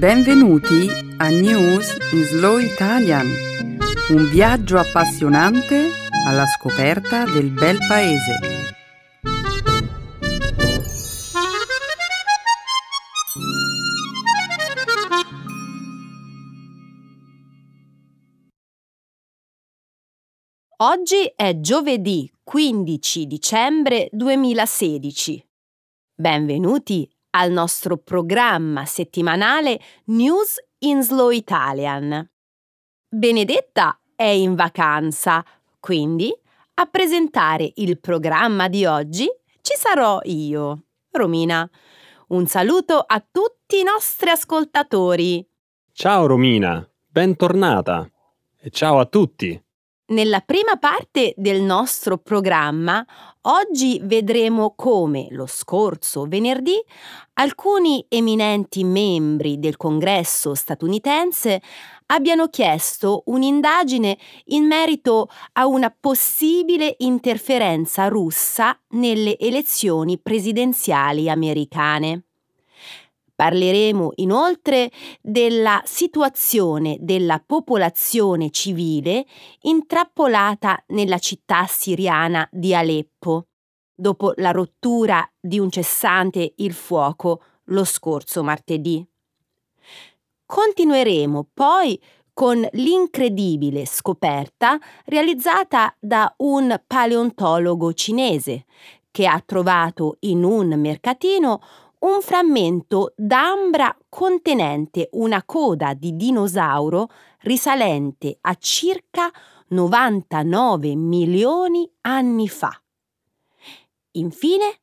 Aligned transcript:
Benvenuti 0.00 0.88
a 1.18 1.28
News 1.28 1.94
in 2.14 2.24
Slow 2.24 2.56
Italian, 2.56 3.26
un 4.08 4.30
viaggio 4.30 4.78
appassionante 4.78 5.90
alla 6.26 6.46
scoperta 6.46 7.26
del 7.26 7.50
bel 7.50 7.76
paese. 7.86 8.38
Oggi 20.78 21.30
è 21.36 21.60
giovedì 21.60 22.32
15 22.42 23.26
dicembre 23.26 24.08
2016. 24.12 25.46
Benvenuti 26.14 27.06
al 27.30 27.50
nostro 27.50 27.96
programma 27.96 28.84
settimanale 28.84 29.80
News 30.06 30.56
in 30.78 31.02
Slow 31.02 31.30
Italian. 31.30 32.28
Benedetta 33.08 33.98
è 34.14 34.24
in 34.24 34.54
vacanza, 34.54 35.44
quindi 35.78 36.32
a 36.74 36.86
presentare 36.86 37.70
il 37.76 37.98
programma 38.00 38.68
di 38.68 38.84
oggi 38.86 39.28
ci 39.60 39.74
sarò 39.76 40.20
io, 40.24 40.84
Romina. 41.10 41.68
Un 42.28 42.46
saluto 42.46 42.98
a 42.98 43.24
tutti 43.30 43.80
i 43.80 43.82
nostri 43.82 44.30
ascoltatori. 44.30 45.46
Ciao 45.92 46.26
Romina, 46.26 46.88
bentornata 47.06 48.08
e 48.58 48.70
ciao 48.70 48.98
a 48.98 49.06
tutti. 49.06 49.60
Nella 50.10 50.40
prima 50.40 50.76
parte 50.76 51.34
del 51.36 51.62
nostro 51.62 52.18
programma 52.18 53.06
oggi 53.42 54.00
vedremo 54.02 54.74
come 54.74 55.28
lo 55.30 55.46
scorso 55.46 56.24
venerdì 56.26 56.74
alcuni 57.34 58.04
eminenti 58.08 58.82
membri 58.82 59.60
del 59.60 59.76
Congresso 59.76 60.54
statunitense 60.54 61.62
abbiano 62.06 62.48
chiesto 62.48 63.22
un'indagine 63.26 64.18
in 64.46 64.66
merito 64.66 65.28
a 65.52 65.68
una 65.68 65.94
possibile 65.96 66.96
interferenza 66.98 68.08
russa 68.08 68.76
nelle 68.88 69.38
elezioni 69.38 70.18
presidenziali 70.18 71.30
americane. 71.30 72.29
Parleremo 73.40 74.12
inoltre 74.16 74.90
della 75.22 75.80
situazione 75.86 76.98
della 77.00 77.42
popolazione 77.42 78.50
civile 78.50 79.24
intrappolata 79.62 80.84
nella 80.88 81.16
città 81.16 81.64
siriana 81.66 82.46
di 82.52 82.74
Aleppo, 82.74 83.46
dopo 83.94 84.34
la 84.36 84.50
rottura 84.50 85.26
di 85.40 85.58
un 85.58 85.70
cessante 85.70 86.52
il 86.56 86.74
fuoco 86.74 87.42
lo 87.68 87.84
scorso 87.84 88.42
martedì. 88.42 89.02
Continueremo 90.44 91.48
poi 91.54 91.98
con 92.34 92.68
l'incredibile 92.72 93.86
scoperta 93.86 94.78
realizzata 95.06 95.96
da 95.98 96.30
un 96.40 96.78
paleontologo 96.86 97.94
cinese 97.94 98.66
che 99.10 99.26
ha 99.26 99.42
trovato 99.44 100.18
in 100.20 100.44
un 100.44 100.78
mercatino 100.78 101.62
un 102.00 102.22
frammento 102.22 103.12
d'ambra 103.16 103.94
contenente 104.08 105.08
una 105.12 105.42
coda 105.44 105.92
di 105.92 106.16
dinosauro 106.16 107.08
risalente 107.40 108.38
a 108.40 108.54
circa 108.54 109.30
99 109.68 110.94
milioni 110.94 111.90
anni 112.02 112.48
fa. 112.48 112.70
Infine, 114.12 114.78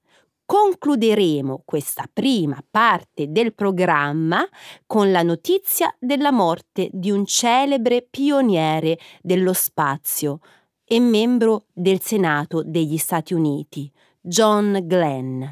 concluderemo 0.46 1.64
questa 1.66 2.08
prima 2.12 2.64
parte 2.70 3.32
del 3.32 3.54
programma 3.54 4.48
con 4.86 5.12
la 5.12 5.24
notizia 5.24 5.94
della 6.00 6.32
morte 6.32 6.90
di 6.94 7.12
un 7.12 7.26
celebre 7.26 8.04
pioniere 8.04 8.98
dello 9.22 9.54
spazio 9.54 10.40
e 10.86 11.00
membro 11.00 11.66
del 11.74 12.00
Senato 12.00 12.64
degli 12.64 12.98
Stati 12.98 13.34
Uniti, 13.34 13.92
John 14.22 14.80
Glenn 14.84 15.44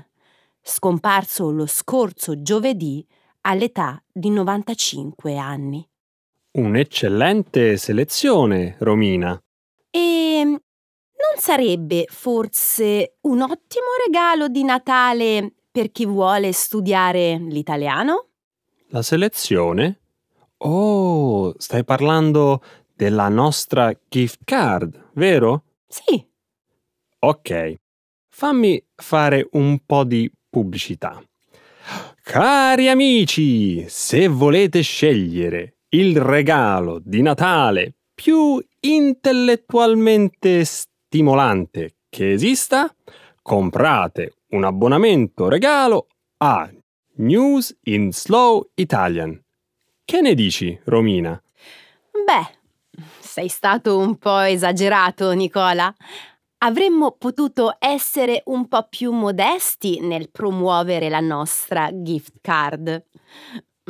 scomparso 0.67 1.51
lo 1.51 1.67
scorso 1.67 2.41
giovedì 2.41 3.05
all'età 3.41 4.03
di 4.11 4.31
95 4.31 5.37
anni. 5.37 5.87
Un'eccellente 6.53 7.77
selezione, 7.77 8.75
Romina. 8.79 9.39
E 9.91 10.41
non 10.43 11.37
sarebbe 11.37 12.05
forse 12.09 13.17
un 13.21 13.41
ottimo 13.41 13.85
regalo 14.05 14.47
di 14.47 14.63
Natale 14.63 15.53
per 15.69 15.91
chi 15.91 16.05
vuole 16.05 16.51
studiare 16.51 17.37
l'italiano? 17.37 18.29
La 18.87 19.03
selezione? 19.03 19.99
Oh, 20.57 21.53
stai 21.59 21.83
parlando 21.83 22.63
della 22.93 23.27
nostra 23.27 23.95
gift 24.07 24.39
card, 24.45 25.11
vero? 25.13 25.63
Sì. 25.87 26.25
Ok, 27.19 27.75
fammi 28.29 28.83
fare 28.95 29.47
un 29.51 29.79
po' 29.85 30.03
di 30.03 30.31
pubblicità. 30.55 31.21
Cari 32.23 32.88
amici, 32.88 33.83
se 33.89 34.29
volete 34.29 34.79
scegliere 34.79 35.79
il 35.89 36.17
regalo 36.21 37.01
di 37.03 37.21
Natale 37.21 37.95
più 38.13 38.66
intellettualmente 38.79 40.63
stimolante 40.63 41.97
che 42.07 42.31
esista, 42.31 42.89
comprate 43.41 44.35
un 44.51 44.63
abbonamento 44.63 45.49
regalo 45.49 46.07
a 46.38 46.72
News 47.16 47.77
in 47.83 48.13
Slow 48.13 48.69
Italian. 48.75 49.37
Che 50.05 50.22
ne 50.22 50.33
dici, 50.35 50.79
Romina? 50.85 51.37
Beh, 52.11 53.03
sei 53.19 53.49
stato 53.49 53.97
un 53.97 54.17
po' 54.17 54.39
esagerato, 54.39 55.33
Nicola 55.33 55.93
avremmo 56.65 57.11
potuto 57.11 57.75
essere 57.77 58.41
un 58.45 58.67
po' 58.67 58.87
più 58.89 59.11
modesti 59.11 59.99
nel 59.99 60.31
promuovere 60.31 61.09
la 61.09 61.19
nostra 61.19 61.89
gift 61.93 62.39
card. 62.41 63.05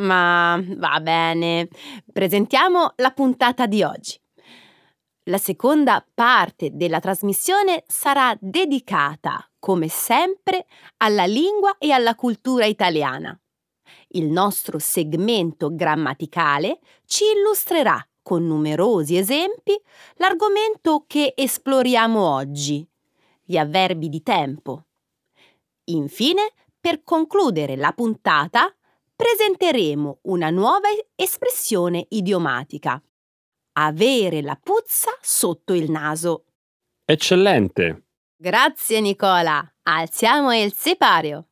Ma 0.02 0.62
va 0.62 1.00
bene, 1.00 1.70
presentiamo 2.12 2.92
la 2.98 3.12
puntata 3.12 3.66
di 3.66 3.82
oggi. 3.82 4.20
La 5.30 5.38
seconda 5.38 6.06
parte 6.14 6.72
della 6.74 7.00
trasmissione 7.00 7.86
sarà 7.88 8.36
dedicata, 8.40 9.50
come 9.58 9.88
sempre, 9.88 10.66
alla 10.98 11.24
lingua 11.24 11.78
e 11.78 11.92
alla 11.92 12.14
cultura 12.14 12.66
italiana. 12.66 13.38
Il 14.10 14.26
nostro 14.26 14.80
segmento 14.80 15.74
grammaticale 15.74 16.80
ci 17.06 17.24
illustrerà 17.38 18.06
con 18.26 18.48
numerosi 18.48 19.18
esempi 19.18 19.80
l'argomento 20.16 21.04
che 21.06 21.34
esploriamo 21.36 22.28
oggi, 22.28 22.84
gli 23.44 23.56
avverbi 23.56 24.10
di 24.10 24.24
tempo. 24.24 24.86
Infine, 25.90 26.52
per 26.80 27.04
concludere 27.04 27.76
la 27.76 27.92
puntata, 27.92 28.76
presenteremo 29.16 30.22
una 30.24 30.50
nuova 30.50 30.88
espressione 31.14 32.08
idiomatica. 32.10 33.00
Avere 33.74 34.42
la 34.42 34.60
puzza 34.60 35.16
sotto 35.22 35.76
il 35.76 35.92
naso. 35.92 36.46
Eccellente. 37.06 38.06
Grazie 38.36 39.02
Nicola. 39.02 39.72
Alziamo 39.84 40.52
il 40.52 40.74
sipario. 40.74 41.50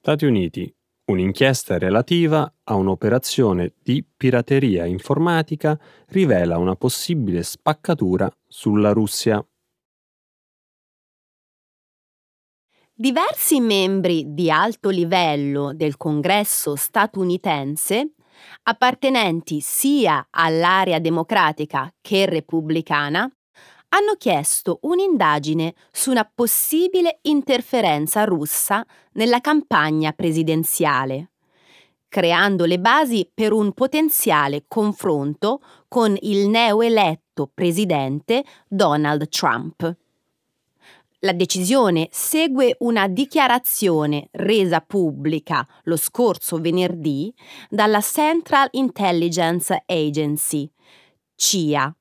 Stati 0.00 0.24
Uniti. 0.26 0.72
Un'inchiesta 1.06 1.76
relativa 1.76 2.48
a 2.62 2.76
un'operazione 2.76 3.74
di 3.82 4.06
pirateria 4.16 4.84
informatica 4.84 5.76
rivela 6.10 6.56
una 6.56 6.76
possibile 6.76 7.42
spaccatura 7.42 8.30
sulla 8.46 8.92
Russia. 8.92 9.44
Diversi 12.94 13.58
membri 13.58 14.34
di 14.34 14.52
alto 14.52 14.88
livello 14.90 15.74
del 15.74 15.96
Congresso 15.96 16.76
statunitense, 16.76 18.14
appartenenti 18.62 19.58
sia 19.60 20.28
all'area 20.30 21.00
democratica 21.00 21.92
che 22.00 22.24
repubblicana, 22.24 23.28
hanno 23.90 24.14
chiesto 24.18 24.78
un'indagine 24.82 25.74
su 25.90 26.10
una 26.10 26.30
possibile 26.32 27.18
interferenza 27.22 28.24
russa 28.24 28.84
nella 29.12 29.40
campagna 29.40 30.12
presidenziale, 30.12 31.30
creando 32.08 32.64
le 32.64 32.78
basi 32.78 33.30
per 33.32 33.52
un 33.52 33.72
potenziale 33.72 34.64
confronto 34.68 35.60
con 35.88 36.16
il 36.20 36.48
neoeletto 36.48 37.50
presidente 37.52 38.44
Donald 38.66 39.28
Trump. 39.28 39.96
La 41.22 41.32
decisione 41.32 42.08
segue 42.12 42.76
una 42.80 43.08
dichiarazione 43.08 44.28
resa 44.32 44.80
pubblica 44.80 45.66
lo 45.84 45.96
scorso 45.96 46.58
venerdì 46.58 47.34
dalla 47.68 48.00
Central 48.00 48.68
Intelligence 48.70 49.82
Agency, 49.84 50.70
CIA, 51.34 51.92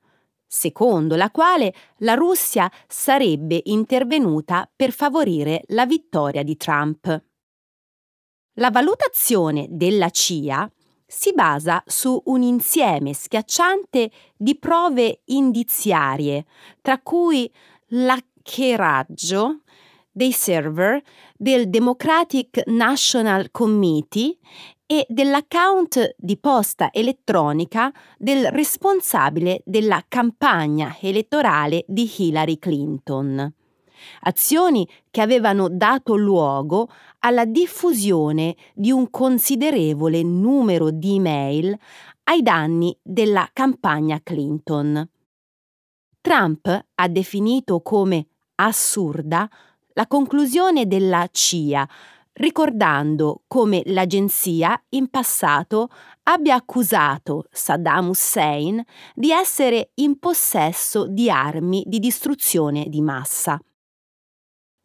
secondo 0.48 1.16
la 1.16 1.30
quale 1.30 1.74
la 1.98 2.14
Russia 2.14 2.72
sarebbe 2.88 3.62
intervenuta 3.66 4.70
per 4.74 4.92
favorire 4.92 5.64
la 5.68 5.86
vittoria 5.86 6.44
di 6.44 6.56
Trump. 6.58 7.24
La 8.54 8.72
valutazione 8.72 9.68
della 9.70 10.10
CIA 10.10 10.72
si 11.06 11.34
basa 11.34 11.82
su 11.86 12.22
un 12.26 12.42
insieme 12.42 13.14
schiacciante 13.14 14.12
di 14.36 14.58
prove 14.58 15.22
indiziarie, 15.26 16.46
tra 16.82 17.00
cui 17.00 17.52
l'hackeraggio 17.90 19.62
dei 20.12 20.32
server 20.32 21.02
del 21.36 21.70
Democratic 21.70 22.64
National 22.66 23.52
Committee 23.52 24.38
e 24.88 25.06
dell'account 25.10 26.16
di 26.18 26.38
posta 26.38 26.92
elettronica 26.94 27.92
del 28.18 28.48
responsabile 28.51 29.62
della 29.66 30.04
campagna 30.07 30.95
elettorale 31.01 31.84
di 31.88 32.10
Hillary 32.18 32.57
Clinton. 32.57 33.54
Azioni 34.22 34.88
che 35.12 35.22
avevano 35.22 35.68
dato 35.69 36.16
luogo 36.16 36.89
alla 37.19 37.45
diffusione 37.45 38.56
di 38.74 38.92
un 38.92 39.10
considerevole 39.10 40.24
numero 40.24 40.90
di 40.90 41.16
email 41.16 41.78
ai 42.24 42.42
danni 42.42 42.98
della 43.01 43.50
campagna 43.51 44.22
Clinton. 44.24 45.06
Trump 46.22 46.86
ha 46.95 47.07
definito 47.07 47.81
come 47.81 48.28
assurda 48.56 49.50
la 49.94 50.07
conclusione 50.07 50.86
della 50.86 51.28
CIA, 51.31 51.88
ricordando 52.38 53.44
come 53.48 53.81
l'agenzia 53.86 54.81
in 54.89 55.10
passato 55.10 55.89
abbia 56.24 56.56
accusato 56.56 57.45
Saddam 57.51 58.10
Hussein 58.10 58.84
di 59.13 59.31
essere 59.31 59.92
in 59.95 60.19
possesso 60.19 61.07
di 61.07 61.30
armi 61.30 61.84
di 61.86 62.00
distruzione 62.00 62.86
di 62.89 63.01
massa. 63.01 63.60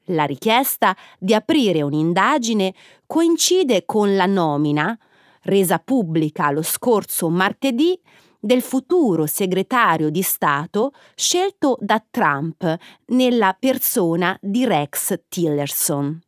La 0.06 0.24
richiesta 0.24 0.96
di 1.18 1.32
aprire 1.34 1.82
un'indagine 1.82 2.74
coincide 3.06 3.84
con 3.84 4.16
la 4.16 4.26
nomina, 4.26 4.98
resa 5.42 5.78
pubblica 5.78 6.50
lo 6.50 6.62
scorso 6.62 7.28
martedì, 7.28 7.98
del 8.44 8.62
futuro 8.62 9.26
segretario 9.26 10.10
di 10.10 10.22
Stato 10.22 10.90
scelto 11.14 11.78
da 11.80 12.04
Trump 12.10 12.76
nella 13.06 13.56
persona 13.56 14.36
di 14.40 14.64
Rex 14.64 15.20
Tillerson. 15.28 16.20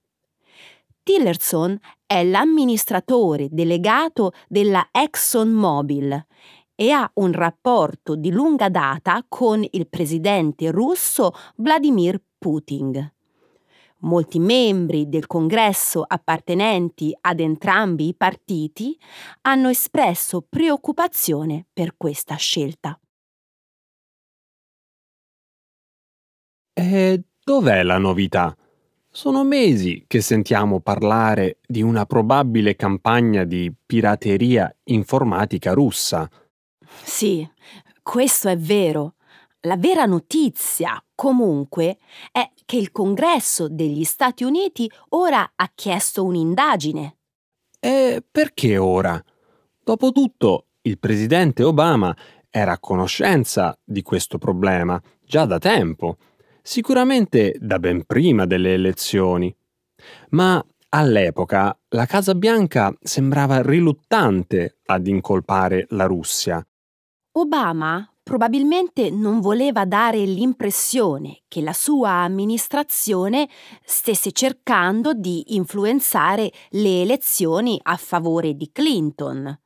Tillerson 1.04 1.78
è 2.06 2.24
l'amministratore 2.24 3.48
delegato 3.50 4.32
della 4.48 4.88
ExxonMobil 4.90 6.26
e 6.74 6.90
ha 6.90 7.08
un 7.14 7.30
rapporto 7.32 8.16
di 8.16 8.32
lunga 8.32 8.70
data 8.70 9.22
con 9.28 9.64
il 9.70 9.86
presidente 9.86 10.70
russo 10.70 11.32
Vladimir 11.56 12.20
Putin. 12.38 13.12
Molti 13.98 14.38
membri 14.38 15.08
del 15.08 15.26
congresso 15.26 16.02
appartenenti 16.06 17.16
ad 17.20 17.38
entrambi 17.38 18.08
i 18.08 18.14
partiti 18.14 18.98
hanno 19.42 19.68
espresso 19.68 20.44
preoccupazione 20.48 21.66
per 21.72 21.96
questa 21.96 22.34
scelta. 22.36 22.98
E 26.72 27.22
dov'è 27.44 27.82
la 27.82 27.98
novità? 27.98 28.54
Sono 29.16 29.44
mesi 29.44 30.06
che 30.08 30.20
sentiamo 30.20 30.80
parlare 30.80 31.58
di 31.68 31.82
una 31.82 32.04
probabile 32.04 32.74
campagna 32.74 33.44
di 33.44 33.72
pirateria 33.86 34.74
informatica 34.86 35.72
russa. 35.72 36.28
Sì, 37.04 37.48
questo 38.02 38.48
è 38.48 38.58
vero. 38.58 39.14
La 39.60 39.76
vera 39.76 40.04
notizia, 40.04 41.00
comunque, 41.14 41.98
è 42.32 42.50
che 42.64 42.76
il 42.76 42.90
Congresso 42.90 43.68
degli 43.68 44.02
Stati 44.02 44.42
Uniti 44.42 44.90
ora 45.10 45.52
ha 45.54 45.70
chiesto 45.72 46.24
un'indagine. 46.24 47.18
E 47.78 48.20
perché 48.28 48.78
ora? 48.78 49.24
Dopotutto, 49.80 50.66
il 50.82 50.98
presidente 50.98 51.62
Obama 51.62 52.12
era 52.50 52.72
a 52.72 52.80
conoscenza 52.80 53.78
di 53.84 54.02
questo 54.02 54.38
problema 54.38 55.00
già 55.24 55.44
da 55.44 55.58
tempo, 55.58 56.16
sicuramente 56.64 57.54
da 57.60 57.78
ben 57.78 58.04
prima 58.06 58.46
delle 58.46 58.72
elezioni. 58.72 59.54
Ma 60.30 60.64
all'epoca 60.88 61.78
la 61.88 62.06
Casa 62.06 62.34
Bianca 62.34 62.92
sembrava 63.00 63.60
riluttante 63.60 64.78
ad 64.86 65.06
incolpare 65.06 65.86
la 65.90 66.06
Russia. 66.06 66.66
Obama 67.32 68.08
probabilmente 68.22 69.10
non 69.10 69.40
voleva 69.40 69.84
dare 69.84 70.24
l'impressione 70.24 71.42
che 71.46 71.60
la 71.60 71.74
sua 71.74 72.22
amministrazione 72.22 73.48
stesse 73.84 74.32
cercando 74.32 75.12
di 75.12 75.54
influenzare 75.54 76.50
le 76.70 77.02
elezioni 77.02 77.78
a 77.82 77.96
favore 77.96 78.54
di 78.54 78.70
Clinton. 78.72 79.63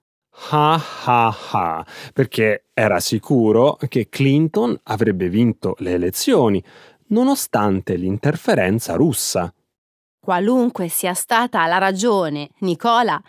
Ah 0.51 0.83
ah 1.05 1.37
ah, 1.53 1.87
perché 2.15 2.69
era 2.73 3.01
sicuro 3.01 3.77
che 3.89 4.09
Clinton 4.09 4.79
avrebbe 4.85 5.29
vinto 5.29 5.75
le 5.79 5.93
elezioni, 5.93 6.63
nonostante 7.09 7.97
l'interferenza 7.97 8.95
russa. 8.95 9.53
Qualunque 10.19 10.89
sia 10.89 11.15
stata 11.15 11.67
la 11.67 11.79
ragione, 11.79 12.51
Nicola, 12.61 13.21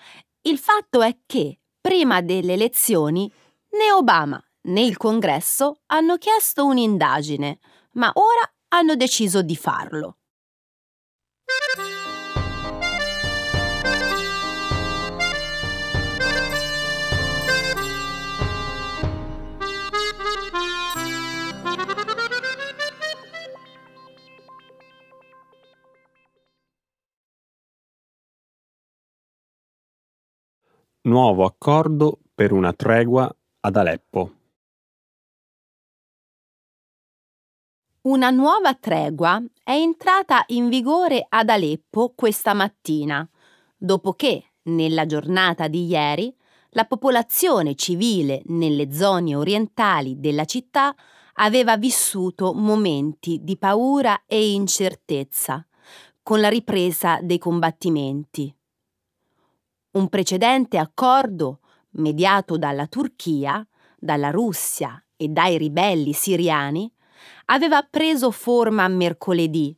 il 0.43 0.57
fatto 0.57 1.01
è 1.01 1.17
che, 1.25 1.59
prima 1.81 2.21
delle 2.21 2.53
elezioni, 2.53 3.29
né 3.71 3.91
Obama 3.91 4.41
né 4.63 4.81
il 4.81 4.97
congresso 4.97 5.81
hanno 5.87 6.17
chiesto 6.17 6.65
un'indagine, 6.65 7.59
ma 7.93 8.11
ora 8.13 8.49
hanno 8.69 8.95
deciso 8.95 9.41
di 9.41 9.55
farlo. 9.55 10.18
Nuovo 31.01 31.45
accordo 31.45 32.19
per 32.35 32.51
una 32.51 32.73
tregua 32.73 33.33
ad 33.61 33.75
Aleppo. 33.77 34.33
Una 38.01 38.29
nuova 38.31 38.73
tregua 38.73 39.41
è 39.63 39.71
entrata 39.71 40.43
in 40.47 40.67
vigore 40.67 41.25
ad 41.29 41.47
Aleppo 41.47 42.11
questa 42.13 42.53
mattina, 42.53 43.25
dopo 43.77 44.11
che, 44.11 44.55
nella 44.63 45.05
giornata 45.05 45.69
di 45.69 45.85
ieri, 45.85 46.35
la 46.71 46.83
popolazione 46.83 47.75
civile 47.75 48.41
nelle 48.47 48.91
zone 48.91 49.37
orientali 49.37 50.19
della 50.19 50.43
città 50.43 50.93
aveva 51.35 51.77
vissuto 51.77 52.53
momenti 52.53 53.39
di 53.41 53.57
paura 53.57 54.23
e 54.25 54.51
incertezza 54.51 55.65
con 56.21 56.41
la 56.41 56.49
ripresa 56.49 57.19
dei 57.21 57.37
combattimenti. 57.37 58.53
Un 59.91 60.07
precedente 60.07 60.77
accordo, 60.77 61.61
mediato 61.91 62.57
dalla 62.57 62.85
Turchia, 62.85 63.65
dalla 63.97 64.29
Russia 64.29 65.03
e 65.17 65.29
dai 65.29 65.57
ribelli 65.57 66.13
siriani, 66.13 66.91
aveva 67.45 67.81
preso 67.81 68.29
forma 68.29 68.87
mercoledì, 68.87 69.75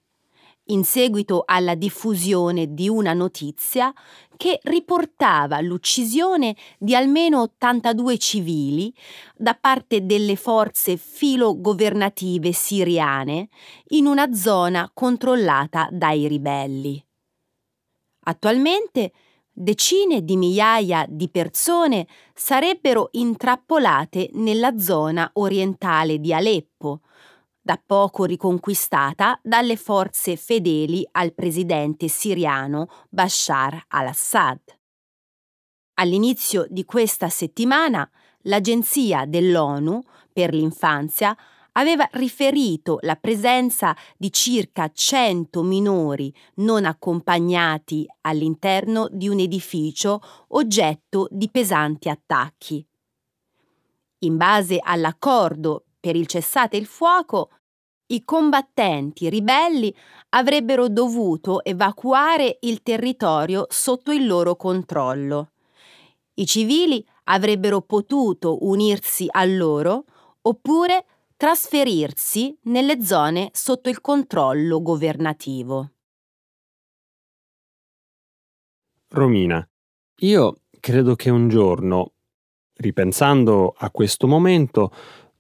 in 0.66 0.84
seguito 0.84 1.44
alla 1.46 1.76
diffusione 1.76 2.74
di 2.74 2.90
una 2.90 3.14
notizia 3.14 3.94
che 4.36 4.60
riportava 4.64 5.62
l'uccisione 5.62 6.58
di 6.78 6.94
almeno 6.94 7.42
82 7.44 8.18
civili 8.18 8.94
da 9.36 9.54
parte 9.54 10.06
delle 10.06 10.36
forze 10.36 10.98
filogovernative 10.98 12.52
siriane 12.52 13.48
in 13.90 14.08
una 14.08 14.34
zona 14.34 14.92
controllata 14.94 15.88
dai 15.90 16.28
ribelli. 16.28 17.02
Attualmente 18.24 19.12
decine 19.52 20.24
di 20.24 20.38
migliaia 20.38 21.06
di 21.08 21.30
persone 21.30 22.08
sarebbero 22.34 23.10
intrappolate 23.12 24.30
nella 24.34 24.78
zona 24.78 25.30
orientale 25.34 26.20
di 26.20 26.34
Aleppo, 26.34 27.02
da 27.62 27.82
poco 27.84 28.24
riconquistata 28.26 29.40
dalle 29.44 29.76
forze 29.76 30.36
fedeli 30.36 31.08
al 31.12 31.34
presidente 31.34 32.08
siriano 32.08 32.88
Bashar 33.10 33.86
al-Assad. 33.90 34.60
All'inizio 35.96 36.66
di 36.70 36.84
questa 36.86 37.30
settimana 37.30 38.10
l'Agenzia 38.46 39.26
dell'ONU 39.26 40.02
per 40.34 40.54
l'infanzia 40.54 41.38
aveva 41.74 42.08
riferito 42.14 42.98
la 43.02 43.16
presenza 43.16 43.96
di 44.18 44.32
circa 44.32 44.90
100 44.92 45.62
minori 45.64 46.34
non 46.56 46.86
accompagnati 46.86 48.06
all'interno 48.22 49.08
di 49.12 49.28
un 49.30 49.40
edificio 49.40 50.22
oggetto 50.50 51.28
di 51.32 51.50
pesanti 51.50 52.10
attacchi. 52.10 52.86
In 54.20 54.38
base 54.38 54.80
all'accordo 54.82 55.86
per 56.00 56.16
il 56.16 56.28
cessate 56.28 56.78
il 56.78 56.86
fuoco, 56.86 57.52
i 58.08 58.26
combattenti 58.26 59.30
ribelli 59.30 59.94
avrebbero 60.30 60.90
dovuto 60.90 61.64
evacuare 61.64 62.58
il 62.62 62.84
territorio 62.84 63.68
sotto 63.70 64.12
il 64.12 64.28
loro 64.28 64.56
controllo. 64.56 65.52
I 66.34 66.46
civili 66.46 67.06
avrebbero 67.26 67.82
potuto 67.82 68.66
unirsi 68.66 69.28
a 69.30 69.46
loro 69.46 70.06
oppure 70.42 71.06
trasferirsi 71.42 72.56
nelle 72.66 73.04
zone 73.04 73.50
sotto 73.52 73.90
il 73.90 74.00
controllo 74.00 74.80
governativo. 74.80 75.90
Romina, 79.08 79.68
io 80.18 80.58
credo 80.80 81.16
che 81.16 81.32
un 81.32 81.50
giorno, 81.50 82.12
ripensando 82.76 83.74
a 83.76 83.90
questo 83.90 84.28
momento, 84.28 84.92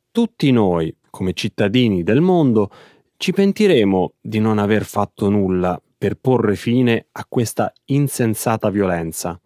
tutti 0.10 0.50
noi, 0.50 0.91
come 1.12 1.34
cittadini 1.34 2.01
del 2.01 2.22
mondo, 2.22 2.72
ci 3.17 3.31
pentiremo 3.31 4.13
di 4.20 4.39
non 4.39 4.58
aver 4.58 4.86
fatto 4.86 5.29
nulla 5.29 5.79
per 6.00 6.15
porre 6.15 6.55
fine 6.55 7.10
a 7.12 7.27
questa 7.29 7.72
insensata 7.86 8.72
violenza. 8.72 9.39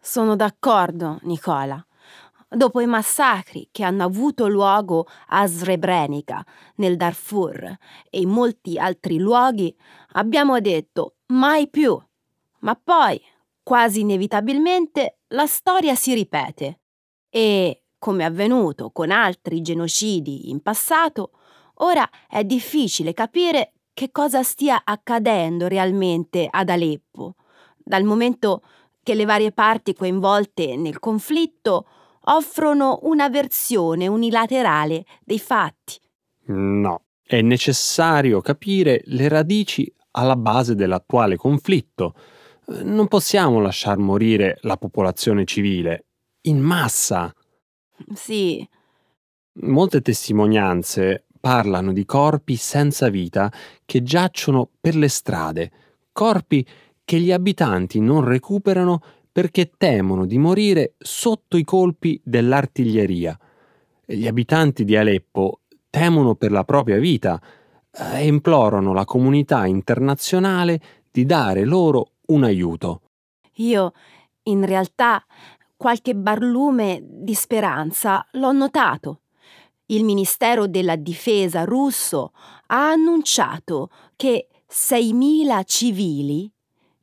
Sono 0.00 0.36
d'accordo, 0.36 1.18
Nicola. 1.24 1.86
Dopo 2.50 2.80
i 2.80 2.86
massacri 2.86 3.68
che 3.70 3.84
hanno 3.84 4.04
avuto 4.04 4.48
luogo 4.48 5.06
a 5.28 5.46
Srebrenica, 5.46 6.42
nel 6.76 6.96
Darfur 6.96 7.76
e 8.08 8.20
in 8.20 8.30
molti 8.30 8.78
altri 8.78 9.18
luoghi, 9.18 9.76
abbiamo 10.12 10.58
detto 10.58 11.16
mai 11.26 11.68
più. 11.68 12.00
Ma 12.60 12.74
poi, 12.74 13.20
quasi 13.62 14.00
inevitabilmente, 14.00 15.18
la 15.28 15.44
storia 15.44 15.94
si 15.94 16.14
ripete. 16.14 16.80
E, 17.28 17.82
come 17.98 18.24
avvenuto 18.24 18.90
con 18.92 19.10
altri 19.10 19.60
genocidi 19.60 20.48
in 20.48 20.62
passato, 20.62 21.32
ora 21.80 22.08
è 22.26 22.44
difficile 22.44 23.12
capire 23.12 23.74
che 23.92 24.10
cosa 24.10 24.42
stia 24.42 24.82
accadendo 24.84 25.66
realmente 25.66 26.48
ad 26.50 26.70
Aleppo, 26.70 27.34
dal 27.76 28.04
momento 28.04 28.62
che 29.02 29.14
le 29.14 29.26
varie 29.26 29.52
parti 29.52 29.92
coinvolte 29.92 30.76
nel 30.76 30.98
conflitto 30.98 31.88
offrono 32.24 33.00
una 33.02 33.28
versione 33.28 34.06
unilaterale 34.06 35.04
dei 35.24 35.38
fatti. 35.38 35.98
No, 36.46 37.02
è 37.22 37.40
necessario 37.40 38.40
capire 38.40 39.02
le 39.04 39.28
radici 39.28 39.92
alla 40.12 40.36
base 40.36 40.74
dell'attuale 40.74 41.36
conflitto. 41.36 42.14
Non 42.82 43.08
possiamo 43.08 43.60
lasciar 43.60 43.98
morire 43.98 44.58
la 44.62 44.76
popolazione 44.76 45.44
civile 45.44 46.06
in 46.42 46.60
massa. 46.60 47.32
Sì. 48.14 48.66
Molte 49.60 50.00
testimonianze 50.00 51.24
parlano 51.40 51.92
di 51.92 52.04
corpi 52.04 52.56
senza 52.56 53.08
vita 53.08 53.50
che 53.84 54.02
giacciono 54.02 54.70
per 54.80 54.96
le 54.96 55.08
strade, 55.08 55.72
corpi 56.12 56.66
che 57.04 57.18
gli 57.20 57.32
abitanti 57.32 58.00
non 58.00 58.24
recuperano 58.24 59.02
perché 59.38 59.70
temono 59.76 60.26
di 60.26 60.36
morire 60.36 60.94
sotto 60.98 61.56
i 61.56 61.62
colpi 61.62 62.20
dell'artiglieria. 62.24 63.38
Gli 64.04 64.26
abitanti 64.26 64.84
di 64.84 64.96
Aleppo 64.96 65.60
temono 65.88 66.34
per 66.34 66.50
la 66.50 66.64
propria 66.64 66.98
vita 66.98 67.40
e 67.88 68.26
implorano 68.26 68.92
la 68.92 69.04
comunità 69.04 69.64
internazionale 69.64 70.80
di 71.12 71.24
dare 71.24 71.64
loro 71.64 72.14
un 72.26 72.42
aiuto. 72.42 73.02
Io, 73.58 73.92
in 74.42 74.66
realtà, 74.66 75.24
qualche 75.76 76.16
barlume 76.16 77.00
di 77.00 77.34
speranza 77.34 78.26
l'ho 78.32 78.50
notato. 78.50 79.20
Il 79.86 80.02
Ministero 80.02 80.66
della 80.66 80.96
Difesa 80.96 81.62
russo 81.62 82.32
ha 82.66 82.90
annunciato 82.90 83.90
che 84.16 84.48
6.000 84.68 85.62
civili 85.64 86.50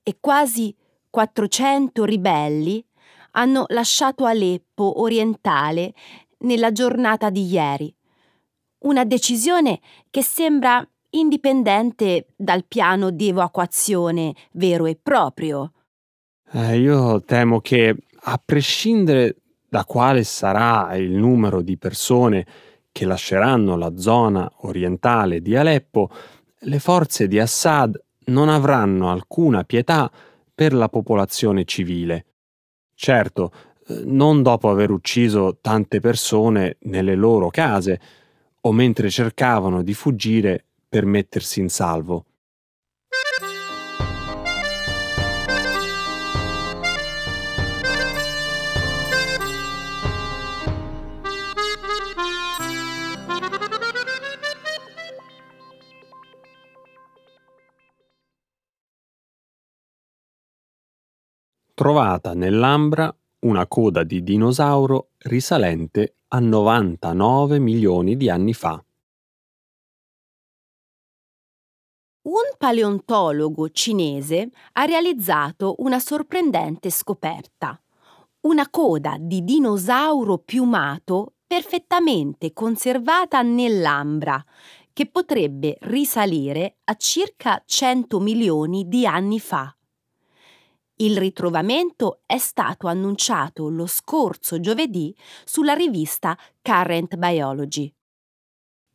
e 0.03 0.17
quasi 0.19 0.75
400 1.15 2.03
ribelli 2.03 2.85
hanno 3.31 3.63
lasciato 3.69 4.25
Aleppo 4.25 4.99
orientale 4.99 5.93
nella 6.39 6.73
giornata 6.73 7.29
di 7.29 7.45
ieri. 7.45 7.93
Una 8.79 9.05
decisione 9.05 9.79
che 10.09 10.21
sembra 10.21 10.85
indipendente 11.11 12.27
dal 12.35 12.65
piano 12.67 13.11
di 13.11 13.29
evacuazione 13.29 14.35
vero 14.51 14.87
e 14.87 14.99
proprio. 15.01 15.71
Eh, 16.51 16.79
io 16.79 17.21
temo 17.23 17.61
che, 17.61 17.95
a 18.23 18.41
prescindere 18.43 19.37
da 19.69 19.85
quale 19.85 20.25
sarà 20.25 20.93
il 20.97 21.11
numero 21.11 21.61
di 21.61 21.77
persone 21.77 22.45
che 22.91 23.05
lasceranno 23.05 23.77
la 23.77 23.95
zona 23.95 24.51
orientale 24.63 25.41
di 25.41 25.55
Aleppo, 25.55 26.09
le 26.59 26.79
forze 26.79 27.29
di 27.29 27.39
Assad 27.39 27.97
non 28.25 28.49
avranno 28.49 29.09
alcuna 29.09 29.63
pietà 29.63 30.11
per 30.55 30.73
la 30.73 30.89
popolazione 30.89 31.65
civile. 31.65 32.25
Certo, 32.95 33.51
eh, 33.87 34.01
non 34.05 34.41
dopo 34.41 34.69
aver 34.69 34.89
ucciso 34.89 35.57
tante 35.59 35.99
persone 35.99 36.77
nelle 36.81 37.15
loro 37.15 37.49
case 37.49 37.99
o 38.61 38.71
mentre 38.71 39.09
cercavano 39.09 39.83
di 39.83 39.93
fuggire 39.93 40.63
per 40.87 41.05
mettersi 41.05 41.59
in 41.59 41.69
salvo. 41.69 42.25
Trovata 61.75 62.33
nell'Ambra 62.33 63.13
una 63.39 63.67
coda 63.67 64.03
di 64.03 64.23
dinosauro 64.23 65.09
risalente 65.17 66.15
a 66.29 66.39
99 66.39 67.59
milioni 67.59 68.15
di 68.15 68.29
anni 68.29 68.53
fa. 68.53 68.81
Un 72.23 72.55
paleontologo 72.57 73.69
cinese 73.69 74.49
ha 74.71 74.85
realizzato 74.85 75.75
una 75.79 75.99
sorprendente 75.99 76.89
scoperta. 76.89 77.79
Una 78.47 78.69
coda 78.69 79.17
di 79.19 79.43
dinosauro 79.43 80.37
piumato 80.37 81.33
perfettamente 81.45 82.53
conservata 82.53 83.41
nell'Ambra, 83.41 84.43
che 84.93 85.07
potrebbe 85.07 85.77
risalire 85.81 86.77
a 86.85 86.95
circa 86.95 87.61
100 87.63 88.19
milioni 88.21 88.87
di 88.87 89.05
anni 89.05 89.41
fa. 89.41 89.75
Il 90.97 91.17
ritrovamento 91.17 92.21
è 92.25 92.37
stato 92.37 92.87
annunciato 92.87 93.67
lo 93.67 93.85
scorso 93.85 94.61
giovedì 94.61 95.13
sulla 95.43 95.73
rivista 95.73 96.37
Current 96.61 97.17
Biology. 97.17 97.93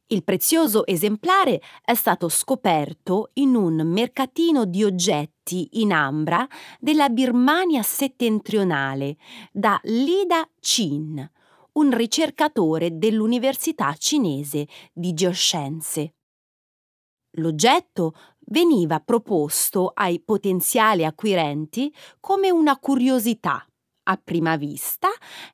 Il 0.07 0.25
prezioso 0.25 0.87
esemplare 0.87 1.61
è 1.85 1.93
stato 1.93 2.31
scoperto 2.31 3.31
in 3.35 3.55
un 3.55 3.87
mercatino 3.87 4.65
di 4.65 4.83
oggetti 4.83 5.69
in 5.83 5.93
ambra 5.93 6.49
della 6.79 7.11
Birmania 7.11 7.83
settentrionale 7.83 9.19
da 9.53 9.79
Lida 9.83 10.49
Chin, 10.59 11.31
un 11.73 11.95
ricercatore 11.95 12.97
dell'Università 12.97 13.93
cinese 13.93 14.67
di 14.91 15.13
geoscienze. 15.13 16.15
L'oggetto 17.35 18.15
veniva 18.51 19.01
proposto 19.01 19.91
ai 19.95 20.21
potenziali 20.21 21.05
acquirenti 21.05 21.93
come 22.21 22.51
una 22.51 22.79
curiosità. 22.79 23.65
A 24.05 24.21
prima 24.23 24.57
vista, 24.57 25.09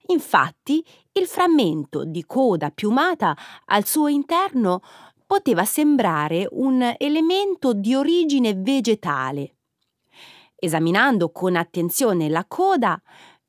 infatti, 0.06 0.84
il 1.12 1.26
frammento 1.26 2.04
di 2.04 2.24
coda 2.24 2.70
piumata 2.70 3.36
al 3.66 3.86
suo 3.86 4.08
interno 4.08 4.80
poteva 5.26 5.64
sembrare 5.64 6.46
un 6.52 6.94
elemento 6.96 7.72
di 7.72 7.94
origine 7.94 8.54
vegetale. 8.54 9.56
Esaminando 10.54 11.30
con 11.32 11.56
attenzione 11.56 12.28
la 12.28 12.44
coda, 12.46 13.00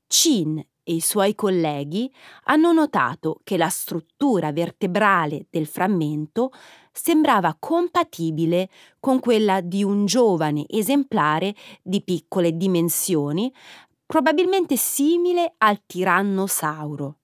Chin 0.07 0.57
e 0.57 0.93
i 0.93 1.01
suoi 1.01 1.35
colleghi 1.35 2.11
hanno 2.45 2.71
notato 2.71 3.39
che 3.43 3.57
la 3.57 3.69
struttura 3.69 4.51
vertebrale 4.51 5.45
del 5.49 5.67
frammento 5.67 6.51
sembrava 6.97 7.55
compatibile 7.59 8.69
con 8.99 9.19
quella 9.19 9.61
di 9.61 9.83
un 9.83 10.05
giovane 10.07 10.65
esemplare 10.67 11.53
di 11.83 12.01
piccole 12.01 12.57
dimensioni, 12.57 13.53
probabilmente 14.05 14.75
simile 14.77 15.53
al 15.59 15.85
tirannosauro. 15.85 17.19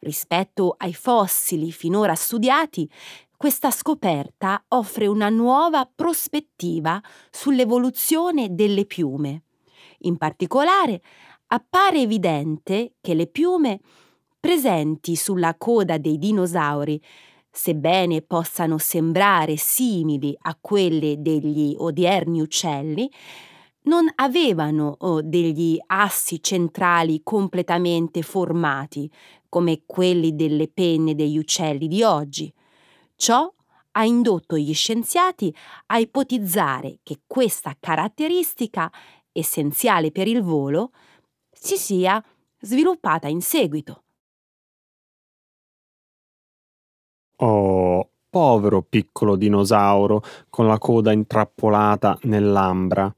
Rispetto 0.00 0.74
ai 0.76 0.92
fossili 0.92 1.70
finora 1.70 2.14
studiati, 2.14 2.90
questa 3.36 3.70
scoperta 3.70 4.64
offre 4.68 5.06
una 5.06 5.28
nuova 5.28 5.88
prospettiva 5.92 7.00
sull'evoluzione 7.30 8.54
delle 8.54 8.86
piume. 8.86 9.44
In 10.00 10.16
particolare, 10.16 11.00
appare 11.46 12.00
evidente 12.00 12.94
che 13.00 13.14
le 13.14 13.28
piume 13.28 13.80
presenti 14.40 15.14
sulla 15.16 15.54
coda 15.56 15.98
dei 15.98 16.18
dinosauri, 16.18 17.00
sebbene 17.58 18.22
possano 18.22 18.78
sembrare 18.78 19.56
simili 19.56 20.32
a 20.42 20.56
quelle 20.60 21.16
degli 21.18 21.74
odierni 21.76 22.40
uccelli, 22.40 23.10
non 23.82 24.06
avevano 24.14 24.94
oh, 25.00 25.22
degli 25.22 25.76
assi 25.86 26.40
centrali 26.40 27.20
completamente 27.24 28.22
formati, 28.22 29.10
come 29.48 29.82
quelli 29.86 30.36
delle 30.36 30.68
penne 30.68 31.16
degli 31.16 31.36
uccelli 31.36 31.88
di 31.88 32.04
oggi. 32.04 32.52
Ciò 33.16 33.52
ha 33.90 34.04
indotto 34.04 34.56
gli 34.56 34.72
scienziati 34.72 35.52
a 35.86 35.98
ipotizzare 35.98 37.00
che 37.02 37.22
questa 37.26 37.76
caratteristica, 37.78 38.88
essenziale 39.32 40.12
per 40.12 40.28
il 40.28 40.42
volo, 40.42 40.92
si 41.50 41.76
sia 41.76 42.24
sviluppata 42.60 43.26
in 43.26 43.40
seguito. 43.40 44.04
Oh, 47.40 48.08
povero 48.28 48.82
piccolo 48.82 49.36
dinosauro 49.36 50.22
con 50.48 50.66
la 50.66 50.78
coda 50.78 51.12
intrappolata 51.12 52.18
nell'ambra. 52.22 53.14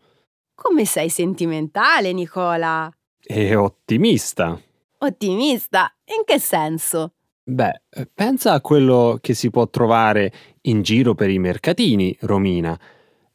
Come 0.55 0.85
sei 0.85 1.09
sentimentale, 1.09 2.13
Nicola? 2.13 2.91
E 3.23 3.55
ottimista. 3.55 4.61
Ottimista? 4.99 5.95
In 6.19 6.25
che 6.25 6.39
senso? 6.39 7.13
Beh, 7.43 7.83
pensa 8.13 8.53
a 8.53 8.61
quello 8.61 9.19
che 9.21 9.35
si 9.35 9.51
può 9.51 9.69
trovare 9.69 10.33
in 10.63 10.83
giro 10.83 11.15
per 11.15 11.31
i 11.31 11.39
mercatini, 11.39 12.17
Romina. 12.21 12.79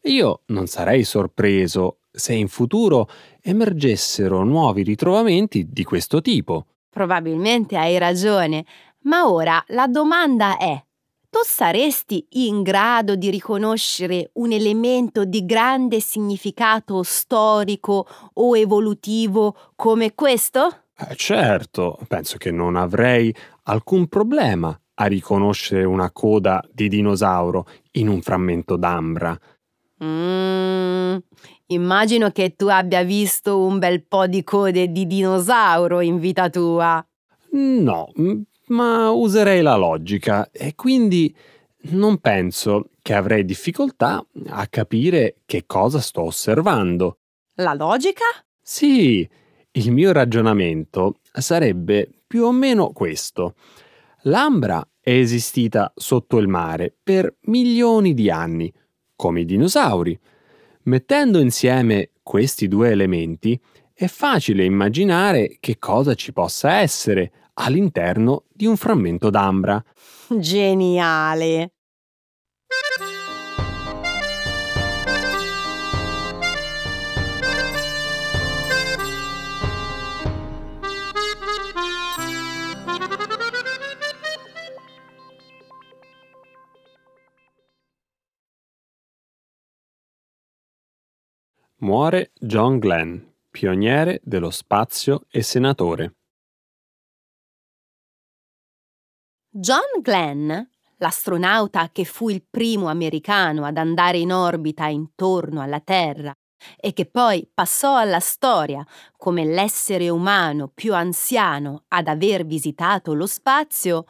Io 0.03 0.41
non 0.47 0.67
sarei 0.67 1.03
sorpreso 1.03 1.97
se 2.11 2.33
in 2.33 2.47
futuro 2.47 3.09
emergessero 3.41 4.43
nuovi 4.43 4.83
ritrovamenti 4.83 5.67
di 5.69 5.83
questo 5.83 6.21
tipo. 6.21 6.67
Probabilmente 6.89 7.75
hai 7.75 7.97
ragione, 7.97 8.63
ma 9.05 9.29
ora 9.29 9.63
la 9.67 9.87
domanda 9.87 10.57
è, 10.57 10.81
tu 11.29 11.39
saresti 11.43 12.25
in 12.31 12.61
grado 12.61 13.15
di 13.15 13.29
riconoscere 13.29 14.29
un 14.35 14.51
elemento 14.51 15.25
di 15.25 15.45
grande 15.45 15.99
significato 15.99 17.03
storico 17.03 18.07
o 18.33 18.55
evolutivo 18.55 19.55
come 19.75 20.15
questo? 20.15 20.83
Eh, 20.97 21.15
certo, 21.15 21.99
penso 22.07 22.37
che 22.37 22.51
non 22.51 22.77
avrei 22.77 23.35
alcun 23.63 24.07
problema 24.07 24.79
a 24.97 25.05
riconoscere 25.07 25.83
una 25.83 26.09
coda 26.11 26.63
di 26.71 26.87
dinosauro 26.87 27.67
in 27.91 28.07
un 28.07 28.21
frammento 28.21 28.77
d'ambra. 28.77 29.37
Mm, 30.01 31.17
immagino 31.67 32.29
che 32.31 32.55
tu 32.55 32.67
abbia 32.67 33.03
visto 33.03 33.59
un 33.59 33.77
bel 33.77 34.05
po' 34.05 34.27
di 34.27 34.41
code 34.43 34.89
di 34.89 35.05
dinosauro 35.05 35.99
in 35.99 36.17
vita 36.17 36.49
tua. 36.49 37.05
No, 37.51 38.09
ma 38.67 39.09
userei 39.11 39.61
la 39.61 39.75
logica 39.75 40.49
e 40.51 40.75
quindi 40.75 41.35
non 41.87 42.17
penso 42.17 42.89
che 43.01 43.13
avrei 43.13 43.45
difficoltà 43.45 44.25
a 44.47 44.67
capire 44.67 45.37
che 45.45 45.65
cosa 45.65 45.99
sto 45.99 46.23
osservando. 46.23 47.19
La 47.55 47.73
logica? 47.73 48.25
Sì, 48.61 49.27
il 49.71 49.91
mio 49.91 50.11
ragionamento 50.11 51.19
sarebbe 51.31 52.09
più 52.25 52.43
o 52.43 52.51
meno 52.51 52.91
questo. 52.91 53.55
L'ambra 54.23 54.85
è 54.99 55.11
esistita 55.11 55.91
sotto 55.95 56.37
il 56.37 56.47
mare 56.47 56.95
per 57.03 57.35
milioni 57.41 58.13
di 58.13 58.31
anni, 58.31 58.73
come 59.15 59.41
i 59.41 59.45
dinosauri. 59.45 60.19
Mettendo 60.83 61.39
insieme 61.39 62.09
questi 62.23 62.67
due 62.67 62.89
elementi, 62.89 63.59
è 63.93 64.07
facile 64.07 64.65
immaginare 64.65 65.57
che 65.59 65.77
cosa 65.77 66.15
ci 66.15 66.33
possa 66.33 66.73
essere 66.73 67.31
all'interno 67.55 68.45
di 68.51 68.65
un 68.65 68.77
frammento 68.77 69.29
d'ambra. 69.29 69.83
Geniale! 70.29 71.71
Muore 91.85 92.31
John 92.39 92.79
Glenn, 92.79 93.19
pioniere 93.51 94.19
dello 94.23 94.49
spazio 94.49 95.25
e 95.29 95.43
senatore. 95.43 96.15
John 99.57 100.01
Glenn, 100.01 100.51
l'astronauta 100.97 101.89
che 101.89 102.03
fu 102.03 102.27
il 102.27 102.43
primo 102.43 102.87
americano 102.87 103.63
ad 103.63 103.77
andare 103.77 104.17
in 104.17 104.33
orbita 104.33 104.87
intorno 104.87 105.61
alla 105.61 105.79
Terra 105.79 106.33
e 106.75 106.91
che 106.91 107.05
poi 107.05 107.49
passò 107.53 107.95
alla 107.95 108.19
storia 108.19 108.85
come 109.15 109.45
l'essere 109.45 110.09
umano 110.09 110.67
più 110.67 110.93
anziano 110.93 111.85
ad 111.87 112.09
aver 112.09 112.45
visitato 112.45 113.13
lo 113.13 113.25
spazio, 113.27 114.03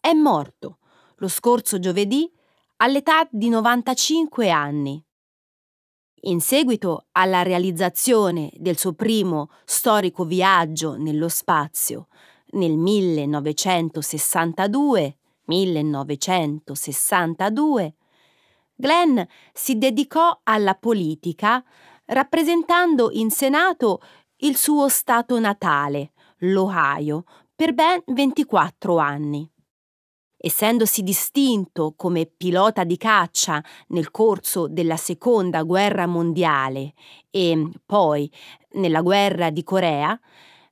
è 0.00 0.14
morto 0.14 0.78
lo 1.16 1.28
scorso 1.28 1.78
giovedì 1.78 2.32
all'età 2.76 3.28
di 3.30 3.50
95 3.50 4.48
anni. 4.48 5.04
In 6.22 6.40
seguito 6.40 7.08
alla 7.12 7.42
realizzazione 7.42 8.50
del 8.54 8.78
suo 8.78 8.94
primo 8.94 9.50
storico 9.66 10.24
viaggio 10.24 10.96
nello 10.96 11.28
spazio, 11.28 12.08
nel 12.52 12.76
1962, 12.76 15.18
1962, 15.44 17.94
Glenn 18.74 19.20
si 19.52 19.76
dedicò 19.78 20.40
alla 20.42 20.74
politica 20.74 21.64
rappresentando 22.06 23.10
in 23.10 23.30
Senato 23.30 24.00
il 24.40 24.56
suo 24.56 24.88
stato 24.88 25.40
natale, 25.40 26.12
l'Ohio, 26.38 27.24
per 27.54 27.72
ben 27.72 28.02
24 28.06 28.98
anni. 28.98 29.48
Essendosi 30.36 31.02
distinto 31.02 31.94
come 31.96 32.26
pilota 32.26 32.84
di 32.84 32.98
caccia 32.98 33.64
nel 33.88 34.10
corso 34.10 34.68
della 34.68 34.98
Seconda 34.98 35.62
Guerra 35.62 36.06
Mondiale 36.06 36.92
e 37.30 37.70
poi 37.86 38.30
nella 38.72 39.00
guerra 39.00 39.48
di 39.48 39.64
Corea, 39.64 40.20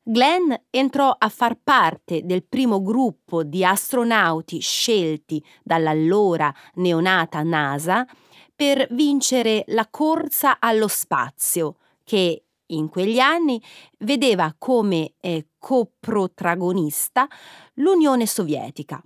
Glenn 0.07 0.53
entrò 0.69 1.17
a 1.17 1.29
far 1.31 1.59
parte 1.65 2.27
del 2.27 2.45
primo 2.45 2.83
gruppo 2.83 3.43
di 3.43 3.65
astronauti 3.65 4.61
scelti 4.61 5.43
dall'allora 5.63 6.55
neonata 6.75 7.43
NASA 7.43 8.07
per 8.55 8.87
vincere 8.91 9.65
la 9.69 9.89
corsa 9.89 10.61
allo 10.61 10.89
spazio, 10.89 11.77
che 12.05 12.45
in 12.67 12.91
quegli 12.91 13.19
anni 13.19 13.63
vedeva 14.01 14.55
come 14.59 15.15
eh, 15.21 15.49
coprotagonista 15.59 17.27
l'Unione 17.77 18.27
Sovietica. 18.27 19.03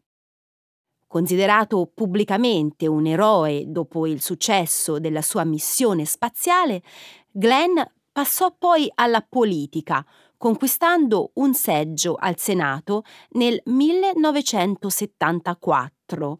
Considerato 1.07 1.91
pubblicamente 1.95 2.89
un 2.89 3.07
eroe 3.07 3.65
dopo 3.69 4.05
il 4.05 4.21
successo 4.21 4.99
della 4.99 5.23
sua 5.23 5.45
missione 5.45 6.05
spaziale, 6.05 6.83
Glenn 7.31 7.79
passò 8.11 8.53
poi 8.59 8.91
alla 8.97 9.23
politica, 9.23 10.05
conquistando 10.39 11.33
un 11.35 11.53
seggio 11.53 12.15
al 12.15 12.39
Senato 12.39 13.03
nel 13.33 13.61
1974. 13.65 16.39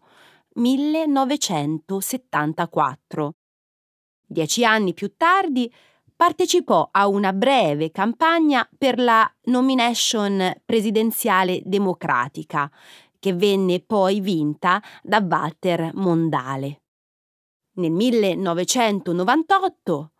1974. 0.53 3.35
Dieci 4.25 4.65
anni 4.65 4.93
più 4.93 5.13
tardi 5.15 5.71
partecipò 6.15 6.89
a 6.91 7.07
una 7.07 7.33
breve 7.33 7.91
campagna 7.91 8.67
per 8.77 8.99
la 8.99 9.31
nomination 9.43 10.53
presidenziale 10.65 11.61
democratica, 11.63 12.69
che 13.19 13.33
venne 13.33 13.79
poi 13.81 14.19
vinta 14.19 14.83
da 15.01 15.19
Walter 15.19 15.91
Mondale. 15.93 16.81
Nel 17.75 17.91
1998, 17.91 20.11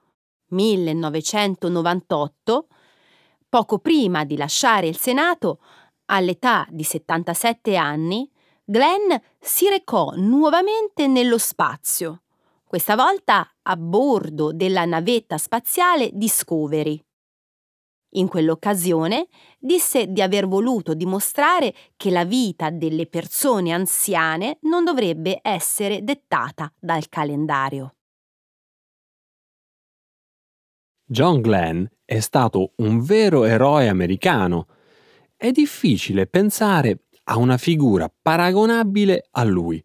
1998 0.48 2.68
Poco 3.50 3.80
prima 3.80 4.26
di 4.26 4.38
lasciare 4.38 4.86
il 4.86 4.98
Senato, 4.98 5.60
all'età 6.12 6.68
di 6.70 6.84
77 6.84 7.76
anni, 7.76 8.30
Glenn 8.64 9.12
si 9.40 9.68
recò 9.68 10.14
nuovamente 10.18 11.08
nello 11.08 11.40
spazio, 11.40 12.22
questa 12.64 12.96
volta 12.96 13.50
a 13.64 13.76
bordo 13.76 14.54
della 14.54 14.86
navetta 14.86 15.40
spaziale 15.40 16.12
Discovery. 16.14 17.04
In 18.14 18.28
quell'occasione 18.28 19.28
disse 19.58 20.12
di 20.12 20.22
aver 20.22 20.48
voluto 20.48 20.94
dimostrare 20.94 21.74
che 21.98 22.12
la 22.12 22.26
vita 22.26 22.70
delle 22.70 23.08
persone 23.08 23.72
anziane 23.72 24.60
non 24.62 24.84
dovrebbe 24.84 25.40
essere 25.42 26.04
dettata 26.04 26.72
dal 26.80 27.10
calendario. 27.10 27.96
John 31.12 31.42
Glenn 31.42 31.86
è 32.06 32.20
stato 32.20 32.74
un 32.78 33.02
vero 33.02 33.44
eroe 33.44 33.88
americano. 33.88 34.68
È 35.36 35.50
difficile 35.50 36.28
pensare 36.28 37.06
a 37.24 37.40
una 37.40 37.58
figura 37.58 38.14
paragonabile 38.22 39.26
a 39.32 39.44
lui. 39.44 39.84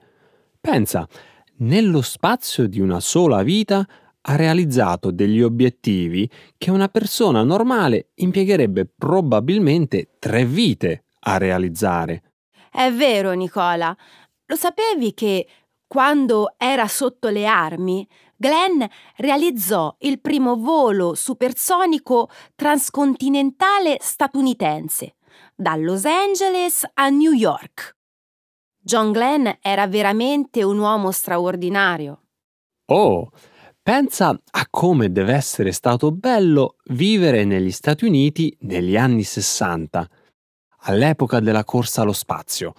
Pensa, 0.60 1.08
nello 1.60 2.02
spazio 2.02 2.68
di 2.68 2.78
una 2.78 3.00
sola 3.00 3.42
vita 3.42 3.88
ha 4.20 4.36
realizzato 4.36 5.10
degli 5.10 5.40
obiettivi 5.40 6.30
che 6.58 6.70
una 6.70 6.88
persona 6.88 7.42
normale 7.42 8.10
impiegherebbe 8.16 8.84
probabilmente 8.84 10.16
tre 10.18 10.44
vite 10.44 11.04
a 11.20 11.38
realizzare. 11.38 12.34
È 12.70 12.92
vero, 12.92 13.32
Nicola. 13.32 13.96
Lo 14.44 14.56
sapevi 14.56 15.14
che 15.14 15.46
quando 15.86 16.52
era 16.58 16.86
sotto 16.86 17.30
le 17.30 17.46
armi, 17.46 18.06
Glenn 18.44 18.82
realizzò 19.16 19.96
il 20.00 20.20
primo 20.20 20.56
volo 20.56 21.14
supersonico 21.14 22.28
transcontinentale 22.54 23.96
statunitense, 23.98 25.14
da 25.56 25.74
Los 25.76 26.04
Angeles 26.04 26.86
a 26.92 27.08
New 27.08 27.32
York. 27.32 27.96
John 28.78 29.12
Glenn 29.12 29.48
era 29.62 29.86
veramente 29.86 30.62
un 30.62 30.76
uomo 30.76 31.10
straordinario. 31.10 32.24
Oh, 32.92 33.30
pensa 33.82 34.28
a 34.28 34.66
come 34.68 35.10
deve 35.10 35.32
essere 35.32 35.72
stato 35.72 36.12
bello 36.12 36.76
vivere 36.90 37.46
negli 37.46 37.70
Stati 37.70 38.04
Uniti 38.04 38.54
negli 38.60 38.98
anni 38.98 39.22
60, 39.22 40.06
all'epoca 40.80 41.40
della 41.40 41.64
corsa 41.64 42.02
allo 42.02 42.12
spazio. 42.12 42.74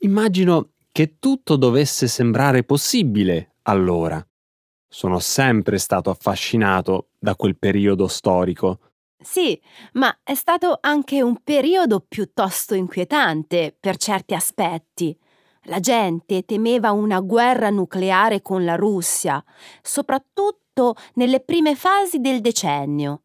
Immagino 0.00 0.72
che 0.92 1.16
tutto 1.18 1.56
dovesse 1.56 2.08
sembrare 2.08 2.62
possibile 2.62 3.54
allora. 3.62 4.22
Sono 4.94 5.20
sempre 5.20 5.78
stato 5.78 6.10
affascinato 6.10 7.08
da 7.18 7.34
quel 7.34 7.56
periodo 7.56 8.08
storico. 8.08 8.78
Sì, 9.18 9.58
ma 9.94 10.14
è 10.22 10.34
stato 10.34 10.76
anche 10.82 11.22
un 11.22 11.38
periodo 11.42 12.04
piuttosto 12.06 12.74
inquietante 12.74 13.74
per 13.80 13.96
certi 13.96 14.34
aspetti. 14.34 15.18
La 15.62 15.80
gente 15.80 16.44
temeva 16.44 16.90
una 16.90 17.20
guerra 17.20 17.70
nucleare 17.70 18.42
con 18.42 18.66
la 18.66 18.74
Russia, 18.74 19.42
soprattutto 19.80 20.94
nelle 21.14 21.40
prime 21.40 21.74
fasi 21.74 22.18
del 22.20 22.42
decennio. 22.42 23.22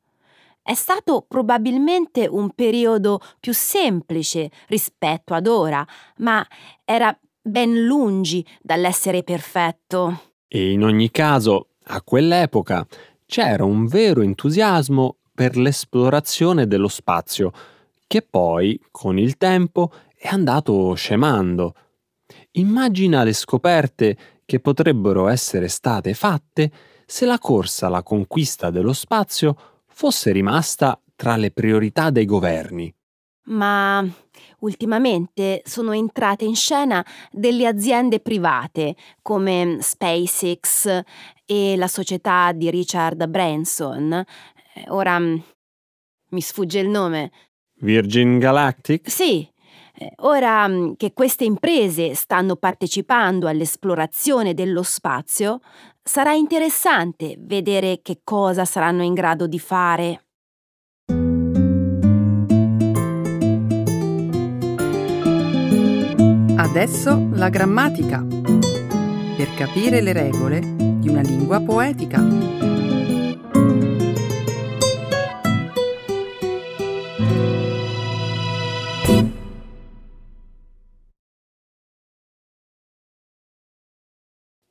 È 0.61 0.73
stato 0.73 1.25
probabilmente 1.27 2.27
un 2.27 2.51
periodo 2.51 3.19
più 3.41 3.53
semplice 3.53 4.51
rispetto 4.67 5.33
ad 5.33 5.47
ora, 5.47 5.85
ma 6.19 6.47
era 6.85 7.13
ben 7.41 7.83
lungi 7.83 8.45
dall'essere 8.61 9.21
perfetto. 9.23 10.26
E 10.47 10.71
in 10.71 10.83
ogni 10.83 11.11
caso, 11.11 11.69
a 11.89 12.01
quell'epoca 12.01 12.87
c'era 13.25 13.65
un 13.65 13.85
vero 13.85 14.21
entusiasmo 14.21 15.17
per 15.33 15.57
l'esplorazione 15.57 16.67
dello 16.67 16.87
spazio, 16.87 17.51
che 18.07 18.21
poi, 18.21 18.79
con 18.89 19.19
il 19.19 19.37
tempo, 19.37 19.91
è 20.15 20.29
andato 20.29 20.93
scemando. 20.93 21.75
Immagina 22.51 23.23
le 23.23 23.33
scoperte 23.33 24.17
che 24.45 24.59
potrebbero 24.59 25.27
essere 25.27 25.67
state 25.67 26.13
fatte 26.13 26.71
se 27.05 27.25
la 27.25 27.37
corsa 27.37 27.87
alla 27.87 28.01
conquista 28.01 28.69
dello 28.69 28.93
spazio 28.93 29.55
fosse 29.87 30.31
rimasta 30.31 30.99
tra 31.15 31.35
le 31.35 31.51
priorità 31.51 32.09
dei 32.09 32.25
governi. 32.25 32.93
Ma 33.47 34.05
ultimamente 34.59 35.61
sono 35.65 35.93
entrate 35.93 36.45
in 36.45 36.55
scena 36.55 37.05
delle 37.31 37.67
aziende 37.67 38.19
private 38.19 38.95
come 39.21 39.77
SpaceX 39.81 41.01
e 41.45 41.75
la 41.77 41.87
società 41.87 42.51
di 42.51 42.69
Richard 42.69 43.25
Branson. 43.27 44.11
Eh, 44.13 44.85
ora 44.89 45.17
mm, 45.19 45.37
mi 46.29 46.41
sfugge 46.41 46.79
il 46.79 46.89
nome. 46.89 47.31
Virgin 47.79 48.39
Galactic? 48.39 49.09
Sì, 49.09 49.49
eh, 49.99 50.11
ora 50.17 50.67
mm, 50.67 50.93
che 50.97 51.13
queste 51.13 51.45
imprese 51.45 52.13
stanno 52.15 52.55
partecipando 52.55 53.47
all'esplorazione 53.47 54.53
dello 54.53 54.83
spazio, 54.83 55.59
sarà 56.03 56.33
interessante 56.33 57.35
vedere 57.39 58.01
che 58.01 58.21
cosa 58.23 58.65
saranno 58.65 59.03
in 59.03 59.13
grado 59.13 59.47
di 59.47 59.59
fare. 59.59 60.26
Adesso 66.79 67.29
la 67.31 67.49
grammatica. 67.49 68.23
Per 68.23 69.55
capire 69.57 69.99
le 69.99 70.13
regole 70.13 70.59
di 70.59 71.09
una 71.09 71.21
lingua 71.21 71.59
poetica. 71.59 72.21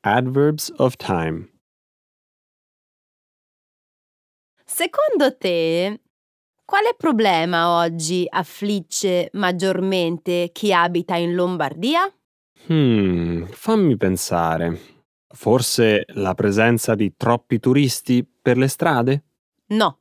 Adverbs 0.05 0.73
of 0.77 0.95
time. 0.95 1.49
Secondo 4.64 5.37
te, 5.37 6.06
quale 6.67 6.95
problema 6.99 7.79
oggi 7.79 8.27
affligge 8.29 9.31
maggiormente 9.33 10.51
chi 10.53 10.73
abita 10.73 11.17
in 11.17 11.35
Lombardia? 11.35 12.13
Hmm, 12.67 13.45
fammi 13.45 13.97
pensare. 13.97 14.79
Forse 15.29 16.05
la 16.09 16.35
presenza 16.35 16.95
di 16.95 17.15
troppi 17.17 17.61
turisti 17.61 18.27
per 18.43 18.59
le 18.59 18.69
strade? 18.69 19.25
No. 19.69 20.01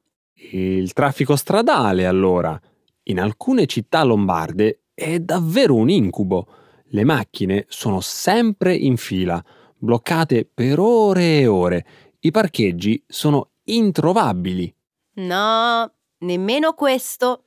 Il 0.51 0.91
traffico 0.93 1.35
stradale, 1.35 2.05
allora. 2.05 2.59
In 3.03 3.19
alcune 3.19 3.67
città 3.67 4.03
lombarde 4.03 4.85
è 4.93 5.19
davvero 5.19 5.75
un 5.75 5.89
incubo. 5.89 6.47
Le 6.87 7.03
macchine 7.03 7.65
sono 7.67 8.01
sempre 8.01 8.75
in 8.75 8.97
fila, 8.97 9.43
bloccate 9.77 10.49
per 10.51 10.79
ore 10.79 11.39
e 11.39 11.47
ore. 11.47 11.85
I 12.21 12.31
parcheggi 12.31 13.03
sono 13.07 13.51
introvabili. 13.65 14.73
No, 15.17 15.91
Nemmeno 16.19 16.73
questo. 16.73 17.43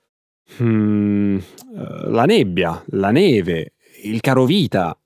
Hmm, 0.60 1.38
la 2.06 2.24
nebbia, 2.24 2.82
la 2.88 3.10
neve, 3.10 3.74
il 4.02 4.20
carovita. 4.20 4.98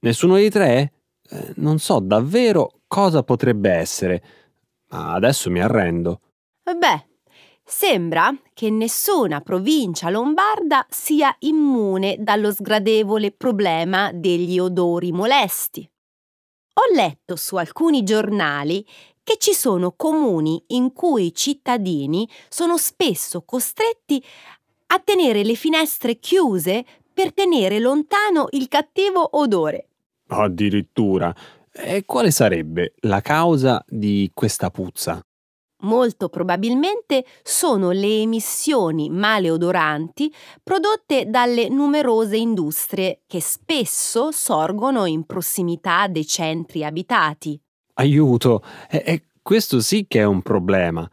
Nessuno 0.00 0.34
dei 0.34 0.50
tre? 0.50 0.92
Eh, 1.28 1.52
non 1.56 1.78
so 1.78 1.98
davvero 1.98 2.80
cosa 2.86 3.22
potrebbe 3.22 3.70
essere, 3.70 4.22
ma 4.90 5.12
adesso 5.14 5.50
mi 5.50 5.60
arrendo. 5.60 6.20
Beh, 6.62 7.06
sembra 7.64 8.34
che 8.54 8.70
nessuna 8.70 9.40
provincia 9.40 10.10
lombarda 10.10 10.86
sia 10.88 11.34
immune 11.40 12.16
dallo 12.18 12.52
sgradevole 12.52 13.32
problema 13.32 14.10
degli 14.12 14.58
odori 14.58 15.12
molesti. 15.12 15.88
Ho 16.74 16.94
letto 16.94 17.34
su 17.34 17.56
alcuni 17.56 18.04
giornali 18.04 18.86
che 19.28 19.36
ci 19.36 19.52
sono 19.52 19.92
comuni 19.92 20.64
in 20.68 20.94
cui 20.94 21.26
i 21.26 21.34
cittadini 21.34 22.26
sono 22.48 22.78
spesso 22.78 23.42
costretti 23.42 24.24
a 24.86 25.00
tenere 25.00 25.44
le 25.44 25.54
finestre 25.54 26.18
chiuse 26.18 26.82
per 27.12 27.34
tenere 27.34 27.78
lontano 27.78 28.46
il 28.52 28.68
cattivo 28.68 29.36
odore. 29.36 29.88
Addirittura. 30.28 31.34
E 31.70 32.06
quale 32.06 32.30
sarebbe 32.30 32.94
la 33.00 33.20
causa 33.20 33.84
di 33.86 34.30
questa 34.32 34.70
puzza? 34.70 35.20
Molto 35.82 36.30
probabilmente 36.30 37.26
sono 37.42 37.90
le 37.90 38.22
emissioni 38.22 39.10
maleodoranti 39.10 40.32
prodotte 40.62 41.26
dalle 41.28 41.68
numerose 41.68 42.38
industrie 42.38 43.24
che 43.26 43.42
spesso 43.42 44.32
sorgono 44.32 45.04
in 45.04 45.26
prossimità 45.26 46.06
dei 46.08 46.26
centri 46.26 46.82
abitati 46.82 47.60
aiuto. 47.98 48.62
E, 48.90 49.02
e 49.06 49.22
questo 49.42 49.80
sì 49.80 50.06
che 50.08 50.20
è 50.20 50.24
un 50.24 50.42
problema. 50.42 51.08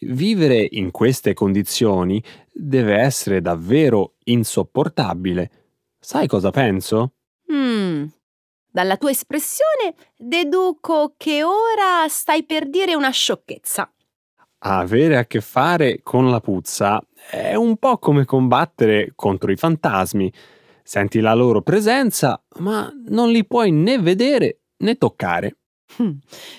Vivere 0.00 0.66
in 0.70 0.90
queste 0.90 1.34
condizioni 1.34 2.22
deve 2.52 2.96
essere 2.96 3.40
davvero 3.40 4.14
insopportabile. 4.24 5.50
Sai 5.98 6.26
cosa 6.26 6.50
penso? 6.50 7.14
Mm. 7.52 8.04
Dalla 8.70 8.96
tua 8.96 9.10
espressione 9.10 9.94
deduco 10.16 11.14
che 11.16 11.42
ora 11.42 12.06
stai 12.08 12.44
per 12.44 12.68
dire 12.68 12.94
una 12.94 13.10
sciocchezza. 13.10 13.90
Avere 14.58 15.16
a 15.16 15.24
che 15.26 15.40
fare 15.40 16.00
con 16.02 16.30
la 16.30 16.40
puzza 16.40 17.02
è 17.30 17.54
un 17.54 17.76
po' 17.76 17.98
come 17.98 18.24
combattere 18.24 19.12
contro 19.14 19.50
i 19.50 19.56
fantasmi. 19.56 20.32
Senti 20.82 21.20
la 21.20 21.34
loro 21.34 21.62
presenza, 21.62 22.42
ma 22.58 22.92
non 23.08 23.30
li 23.30 23.46
puoi 23.46 23.70
né 23.70 23.98
vedere 23.98 24.60
né 24.78 24.96
toccare. 24.96 25.56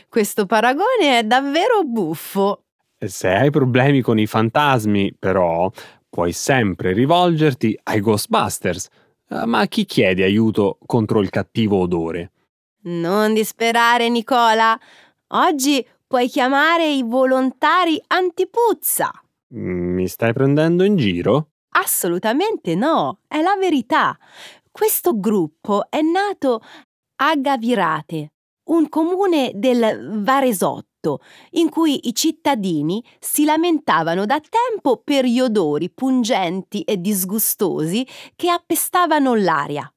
Questo 0.10 0.46
paragone 0.46 1.20
è 1.20 1.24
davvero 1.24 1.84
buffo. 1.84 2.64
Se 3.00 3.28
hai 3.30 3.52
problemi 3.52 4.02
con 4.02 4.18
i 4.18 4.26
fantasmi, 4.26 5.14
però, 5.18 5.70
puoi 6.10 6.32
sempre 6.32 6.94
rivolgerti 6.94 7.78
ai 7.84 8.00
Ghostbusters. 8.02 8.88
Eh, 9.30 9.46
Ma 9.46 9.60
a 9.60 9.66
chi 9.68 9.86
chiedi 9.86 10.24
aiuto 10.24 10.78
contro 10.86 11.22
il 11.22 11.30
cattivo 11.30 11.78
odore? 11.80 12.32
Non 12.84 13.34
disperare, 13.34 14.10
Nicola. 14.10 14.80
Oggi 15.32 15.86
puoi 16.08 16.28
chiamare 16.30 16.88
i 16.90 17.04
volontari 17.04 18.02
antipuzza. 18.08 19.12
Mm, 19.54 19.94
Mi 19.96 20.08
stai 20.08 20.34
prendendo 20.34 20.84
in 20.84 20.96
giro? 20.96 21.50
Assolutamente 21.76 22.74
no, 22.76 23.20
è 23.28 23.42
la 23.42 23.56
verità. 23.60 24.18
Questo 24.72 25.20
gruppo 25.20 25.86
è 25.90 26.02
nato 26.02 26.62
a 27.18 27.36
Gavirate, 27.36 28.32
un 28.68 28.90
comune 28.90 29.52
del 29.56 30.22
Varesotto, 30.22 31.20
in 31.52 31.70
cui 31.70 32.08
i 32.08 32.14
cittadini 32.14 33.04
si 33.20 33.46
lamentavano 33.46 34.26
da 34.26 34.40
tempo 34.40 35.02
per 35.04 35.26
gli 35.26 35.40
odori 35.40 35.90
pungenti 35.90 36.82
e 36.82 37.00
disgustosi 37.00 38.06
che 38.36 38.50
appestavano 38.50 39.36
l'aria. 39.36 39.92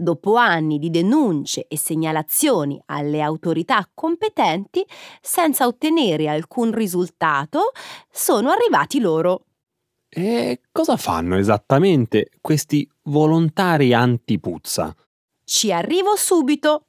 Dopo 0.00 0.36
anni 0.36 0.78
di 0.78 0.90
denunce 0.90 1.66
e 1.66 1.76
segnalazioni 1.76 2.80
alle 2.86 3.20
autorità 3.20 3.88
competenti, 3.92 4.86
senza 5.20 5.66
ottenere 5.66 6.28
alcun 6.28 6.72
risultato, 6.72 7.72
sono 8.08 8.50
arrivati 8.50 9.00
loro. 9.00 9.46
E 10.08 10.60
cosa 10.70 10.96
fanno 10.96 11.36
esattamente 11.36 12.30
questi 12.40 12.88
volontari 13.04 13.92
antipuzza? 13.92 14.94
Ci 15.44 15.72
arrivo 15.72 16.14
subito. 16.14 16.86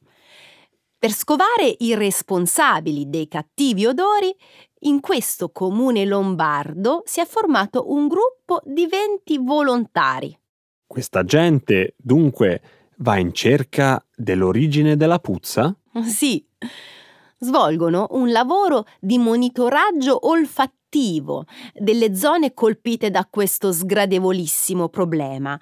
Per 1.00 1.12
scovare 1.12 1.74
i 1.78 1.96
responsabili 1.96 3.10
dei 3.10 3.30
cattivi 3.30 3.86
odori, 3.86 4.36
in 4.80 5.00
questo 5.00 5.50
comune 5.50 6.04
lombardo 6.04 7.04
si 7.06 7.22
è 7.22 7.26
formato 7.26 7.90
un 7.94 8.10
gruppo 8.10 8.60
di 8.66 8.86
20 8.86 9.38
volontari. 9.38 10.38
Questa 10.86 11.24
gente, 11.24 11.94
dunque, 11.96 12.62
va 12.98 13.18
in 13.18 13.32
cerca 13.32 14.06
dell'origine 14.14 14.98
della 14.98 15.20
puzza? 15.20 15.74
Sì, 16.04 16.46
svolgono 17.38 18.08
un 18.12 18.30
lavoro 18.34 18.86
di 19.00 19.18
monitoraggio 19.18 20.28
olfattivo 20.28 21.46
delle 21.76 22.14
zone 22.14 22.54
colpite 22.54 23.10
da 23.10 23.26
questo 23.30 23.72
sgradevolissimo 23.72 24.90
problema. 24.90 25.58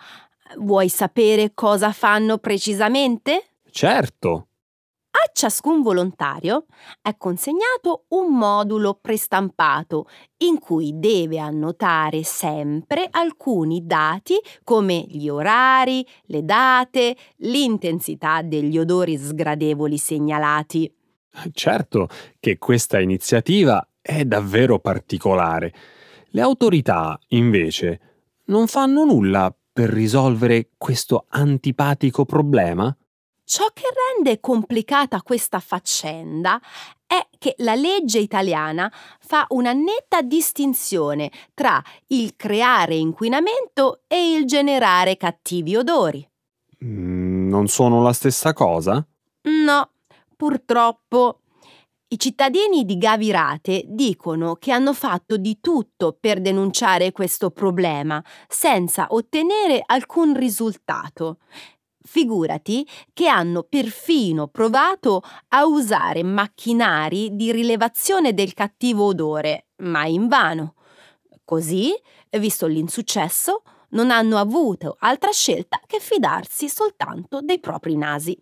Vuoi 0.57 0.89
sapere 0.89 1.51
cosa 1.53 1.91
fanno 1.91 2.39
precisamente? 2.39 3.49
Certo. 3.69 4.46
A 5.19 5.31
ciascun 5.33 5.81
volontario 5.81 6.65
è 7.01 7.17
consegnato 7.17 8.05
un 8.09 8.37
modulo 8.37 8.99
prestampato 9.01 10.07
in 10.37 10.59
cui 10.59 10.99
deve 10.99 11.39
annotare 11.39 12.21
sempre 12.23 13.07
alcuni 13.09 13.87
dati 13.87 14.35
come 14.63 15.05
gli 15.07 15.27
orari, 15.27 16.05
le 16.25 16.45
date, 16.45 17.17
l'intensità 17.37 18.43
degli 18.43 18.77
odori 18.77 19.17
sgradevoli 19.17 19.97
segnalati. 19.97 20.93
Certo 21.51 22.09
che 22.39 22.59
questa 22.59 22.99
iniziativa 22.99 23.87
è 23.99 24.23
davvero 24.23 24.77
particolare. 24.77 25.73
Le 26.29 26.41
autorità, 26.41 27.19
invece, 27.29 28.01
non 28.45 28.67
fanno 28.67 29.03
nulla 29.03 29.51
per 29.73 29.89
risolvere 29.89 30.69
questo 30.77 31.25
antipatico 31.29 32.23
problema? 32.23 32.95
Ciò 33.49 33.67
che 33.71 33.85
rende 34.13 34.41
complicata 34.41 35.21
questa 35.21 35.61
faccenda 35.61 36.59
è 37.05 37.25
che 37.37 37.55
la 37.59 37.75
legge 37.75 38.19
italiana 38.19 38.91
fa 39.21 39.45
una 39.51 39.71
netta 39.71 40.21
distinzione 40.21 41.31
tra 41.53 41.81
il 42.07 42.35
creare 42.35 42.95
inquinamento 42.95 44.01
e 44.05 44.33
il 44.33 44.45
generare 44.45 45.15
cattivi 45.15 45.77
odori. 45.77 46.29
Mm, 46.83 47.47
Non 47.47 47.67
sono 47.67 48.01
la 48.01 48.11
stessa 48.11 48.51
cosa? 48.51 49.01
No, 49.43 49.91
purtroppo. 50.35 51.39
I 52.09 52.19
cittadini 52.19 52.83
di 52.83 52.97
Gavirate 52.97 53.83
dicono 53.85 54.55
che 54.55 54.71
hanno 54.73 54.93
fatto 54.93 55.37
di 55.37 55.59
tutto 55.61 56.17
per 56.19 56.41
denunciare 56.41 57.13
questo 57.13 57.51
problema 57.51 58.21
senza 58.47 59.07
ottenere 59.09 59.81
alcun 59.85 60.33
risultato. 60.33 61.37
Figurati 62.07 62.87
che 63.11 63.27
hanno 63.27 63.63
perfino 63.63 64.47
provato 64.47 65.21
a 65.49 65.65
usare 65.65 66.23
macchinari 66.23 67.35
di 67.35 67.51
rilevazione 67.51 68.33
del 68.33 68.53
cattivo 68.53 69.07
odore, 69.07 69.67
ma 69.83 70.05
invano. 70.05 70.75
Così, 71.43 71.93
visto 72.39 72.65
l'insuccesso, 72.65 73.63
non 73.89 74.09
hanno 74.09 74.37
avuto 74.37 74.95
altra 74.99 75.31
scelta 75.31 75.81
che 75.85 75.99
fidarsi 75.99 76.69
soltanto 76.69 77.41
dei 77.41 77.59
propri 77.59 77.97
nasi. 77.97 78.41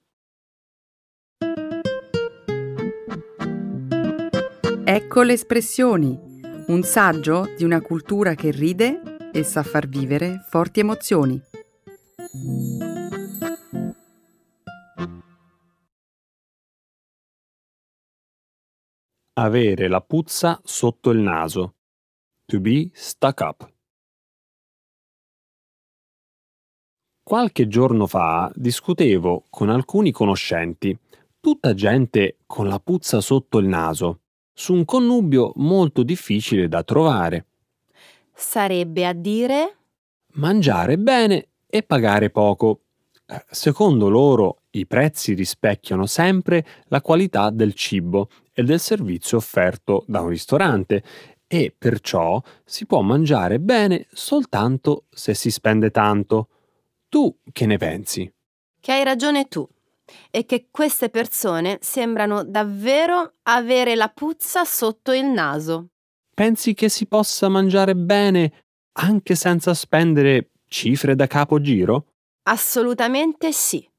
Ecco 4.83 5.23
le 5.23 5.33
espressioni, 5.33 6.15
un 6.67 6.83
saggio 6.83 7.51
di 7.57 7.63
una 7.63 7.81
cultura 7.81 8.35
che 8.35 8.51
ride 8.51 9.29
e 9.31 9.43
sa 9.43 9.63
far 9.63 9.87
vivere 9.87 10.45
forti 10.47 10.81
emozioni. 10.81 11.41
Avere 19.37 19.89
la 19.89 19.99
puzza 19.99 20.61
sotto 20.63 21.09
il 21.09 21.19
naso. 21.19 21.73
To 22.45 22.61
be 22.61 22.89
stuck 22.93 23.41
up. 23.41 23.69
Qualche 27.21 27.67
giorno 27.67 28.07
fa 28.07 28.49
discutevo 28.55 29.43
con 29.49 29.69
alcuni 29.69 30.13
conoscenti, 30.13 30.97
tutta 31.41 31.73
gente 31.73 32.37
con 32.45 32.69
la 32.69 32.79
puzza 32.79 33.19
sotto 33.19 33.57
il 33.57 33.67
naso, 33.67 34.21
su 34.53 34.73
un 34.73 34.85
connubio 34.85 35.51
molto 35.55 36.03
difficile 36.03 36.69
da 36.69 36.83
trovare. 36.83 37.47
Sarebbe 38.33 39.05
a 39.05 39.11
dire 39.11 39.77
Mangiare 40.35 40.97
bene 40.97 41.49
e 41.67 41.83
pagare 41.83 42.29
poco. 42.29 42.83
Secondo 43.49 44.07
loro 44.07 44.61
i 44.71 44.85
prezzi 44.85 45.33
rispecchiano 45.33 46.05
sempre 46.05 46.65
la 46.85 47.01
qualità 47.01 47.49
del 47.49 47.73
cibo 47.73 48.29
e 48.55 48.63
del 48.63 48.79
servizio 48.79 49.37
offerto 49.37 50.03
da 50.07 50.21
un 50.21 50.29
ristorante 50.29 51.03
e 51.45 51.75
perciò 51.77 52.41
si 52.63 52.87
può 52.87 53.01
mangiare 53.01 53.59
bene 53.59 54.07
soltanto 54.11 55.03
se 55.11 55.35
si 55.35 55.51
spende 55.51 55.91
tanto. 55.91 56.47
Tu 57.07 57.37
che 57.51 57.67
ne 57.67 57.77
pensi? 57.77 58.33
che 58.85 58.91
hai 58.91 59.03
ragione 59.03 59.47
tu 59.47 59.67
e 60.29 60.45
che 60.45 60.67
queste 60.69 61.09
persone 61.09 61.79
sembrano 61.81 62.43
davvero 62.43 63.37
avere 63.41 63.95
la 63.95 64.09
puzza 64.09 64.63
sotto 64.63 65.11
il 65.11 65.25
naso. 65.25 65.87
Pensi 66.35 66.75
che 66.75 66.87
si 66.87 67.07
possa 67.07 67.49
mangiare 67.49 67.95
bene 67.95 68.65
anche 68.99 69.33
senza 69.33 69.73
spendere 69.73 70.51
cifre 70.67 71.15
da 71.15 71.25
capogiro? 71.25 72.11
Assolutamente 72.43 73.51
sì. 73.51 73.89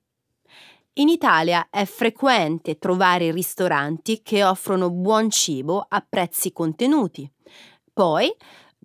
In 0.98 1.08
Italia 1.08 1.68
è 1.68 1.84
frequente 1.84 2.78
trovare 2.78 3.30
ristoranti 3.30 4.22
che 4.22 4.42
offrono 4.42 4.90
buon 4.90 5.28
cibo 5.28 5.84
a 5.86 6.02
prezzi 6.08 6.54
contenuti. 6.54 7.30
Poi, 7.92 8.34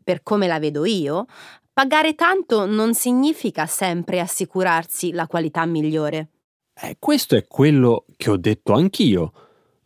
per 0.04 0.21
come 0.21 0.45
la 0.45 0.60
vedo 0.60 0.84
io, 0.84 1.26
pagare 1.71 2.13
tanto 2.13 2.65
non 2.65 2.93
significa 2.93 3.65
sempre 3.65 4.19
assicurarsi 4.19 5.13
la 5.13 5.26
qualità 5.26 5.65
migliore. 5.65 6.32
Eh, 6.74 6.97
questo 7.00 7.38
è 7.38 7.47
quello 7.47 8.04
che 8.17 8.30
ho 8.30 8.36
detto 8.36 8.74
anch'io. 8.74 9.32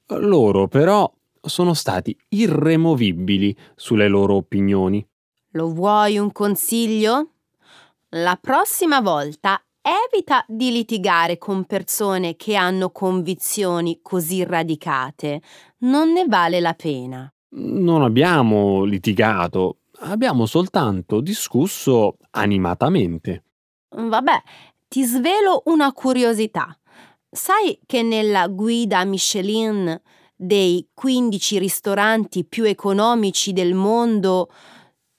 Loro 0.07 0.67
però 0.67 1.11
sono 1.39 1.75
stati 1.75 2.17
irremovibili 2.29 3.55
sulle 3.75 4.07
loro 4.07 4.33
opinioni. 4.33 5.07
Lo 5.51 5.71
vuoi 5.71 6.17
un 6.17 6.31
consiglio? 6.31 7.33
La 8.09 8.35
prossima 8.41 8.99
volta 8.99 9.61
evita 9.85 10.43
di 10.47 10.71
litigare 10.71 11.37
con 11.37 11.65
persone 11.65 12.35
che 12.35 12.55
hanno 12.55 12.89
convinzioni 12.89 13.99
così 14.01 14.43
radicate. 14.43 15.41
Non 15.79 16.11
ne 16.11 16.25
vale 16.25 16.59
la 16.59 16.73
pena. 16.73 17.31
Non 17.57 18.01
abbiamo 18.01 18.83
litigato, 18.83 19.77
abbiamo 19.99 20.47
soltanto 20.47 21.21
discusso 21.21 22.17
animatamente. 22.31 23.43
Vabbè, 23.89 24.41
ti 24.87 25.03
svelo 25.03 25.61
una 25.65 25.93
curiosità. 25.93 26.75
Sai 27.29 27.79
che 27.85 28.01
nella 28.01 28.47
guida 28.47 29.05
Michelin 29.05 30.01
dei 30.35 30.89
15 30.93 31.59
ristoranti 31.59 32.43
più 32.43 32.63
economici 32.63 33.53
del 33.53 33.73
mondo, 33.73 34.49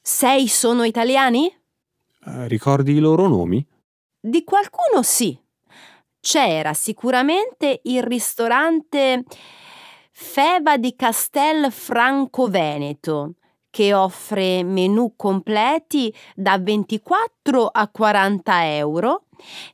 6 0.03 0.49
sono 0.49 0.83
italiani? 0.83 1.47
Eh, 1.47 2.49
ricordi 2.49 2.93
i 2.93 2.99
loro 2.99 3.29
nomi? 3.29 3.65
Di 4.27 4.43
qualcuno 4.43 5.05
sì. 5.05 5.39
C'era 6.19 6.75
sicuramente 6.75 7.79
il 7.85 8.03
ristorante 8.03 9.23
Feva 10.11 10.77
di 10.79 10.97
Castel 10.97 11.71
Franco 11.71 12.49
Veneto, 12.49 13.35
che 13.71 13.95
offre 13.95 14.65
menù 14.65 15.15
completi 15.15 16.13
da 16.35 16.59
24 16.59 17.69
a 17.69 17.89
40 17.89 18.75
euro 18.75 19.27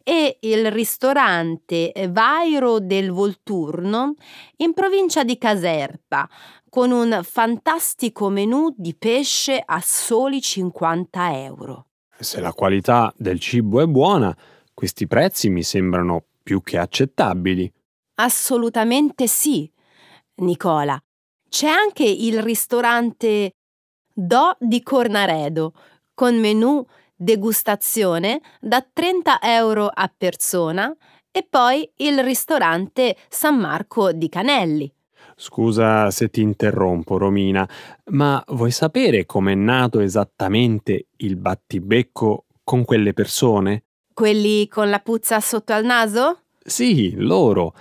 e 0.03 0.37
il 0.41 0.71
ristorante 0.71 1.91
Vairo 2.11 2.79
del 2.79 3.11
Volturno 3.11 4.17
in 4.57 4.75
provincia 4.75 5.25
di 5.25 5.39
Caserta 5.39 6.29
con 6.69 6.91
un 6.91 7.23
fantastico 7.23 8.29
menù 8.29 8.75
di 8.77 8.95
pesce 8.95 9.63
a 9.65 9.81
soli 9.81 10.43
50 10.43 11.39
euro. 11.39 11.87
Se 12.23 12.41
la 12.41 12.53
qualità 12.53 13.13
del 13.17 13.41
cibo 13.41 13.81
è 13.81 13.87
buona, 13.87 14.35
questi 14.73 15.09
prezzi 15.09 15.51
mi 15.51 15.65
sembrano 15.65 16.23
più 16.41 16.63
che 16.63 16.79
accettabili. 16.79 17.71
Assolutamente 18.15 19.27
sì, 19.27 19.69
Nicola. 20.37 20.97
C'è 21.49 21.67
anche 21.67 22.05
il 22.05 22.41
ristorante 22.41 23.57
Do 24.15 24.57
di 24.61 24.85
Cornaredo 24.85 25.73
con 26.15 26.39
menù 26.39 26.87
degustazione 27.17 28.41
da 28.61 28.87
30 28.91 29.41
euro 29.43 29.91
a 29.93 30.13
persona 30.17 30.95
e 31.29 31.45
poi 31.49 31.91
il 31.97 32.23
ristorante 32.23 33.17
San 33.29 33.59
Marco 33.59 34.13
di 34.13 34.29
Canelli. 34.29 34.93
Scusa 35.37 36.11
se 36.11 36.29
ti 36.29 36.41
interrompo, 36.41 37.19
Romina, 37.19 37.69
ma 38.07 38.43
vuoi 38.49 38.71
sapere 38.71 39.27
com'è 39.27 39.55
nato 39.55 40.01
esattamente 40.01 41.07
il 41.17 41.37
battibecco 41.37 42.45
con 42.65 42.85
quelle 42.85 43.13
persone? 43.13 43.85
Quelli 44.13 44.69
con 44.69 44.91
la 44.91 44.99
puzza 45.01 45.41
sotto 45.41 45.73
al 45.73 45.85
naso? 45.85 46.41
Sì, 46.65 47.15
loro. 47.17 47.75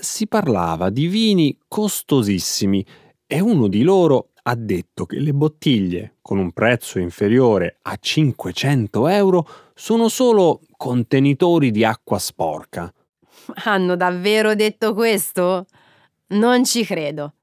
Si 0.00 0.26
parlava 0.26 0.88
di 0.88 1.06
vini 1.08 1.58
costosissimi 1.68 2.84
e 3.26 3.40
uno 3.40 3.68
di 3.68 3.82
loro 3.82 4.30
ha 4.46 4.54
detto 4.54 5.06
che 5.06 5.18
le 5.18 5.32
bottiglie 5.32 6.16
con 6.20 6.38
un 6.38 6.52
prezzo 6.52 6.98
inferiore 6.98 7.78
a 7.82 7.96
500 7.98 9.08
euro 9.08 9.46
sono 9.74 10.08
solo 10.08 10.60
contenitori 10.76 11.70
di 11.70 11.84
acqua 11.84 12.18
sporca. 12.18 12.92
Hanno 13.64 13.96
davvero 13.96 14.54
detto 14.54 14.94
questo? 14.94 15.66
Non 16.34 16.64
ci 16.64 16.84
credo. 16.84 17.34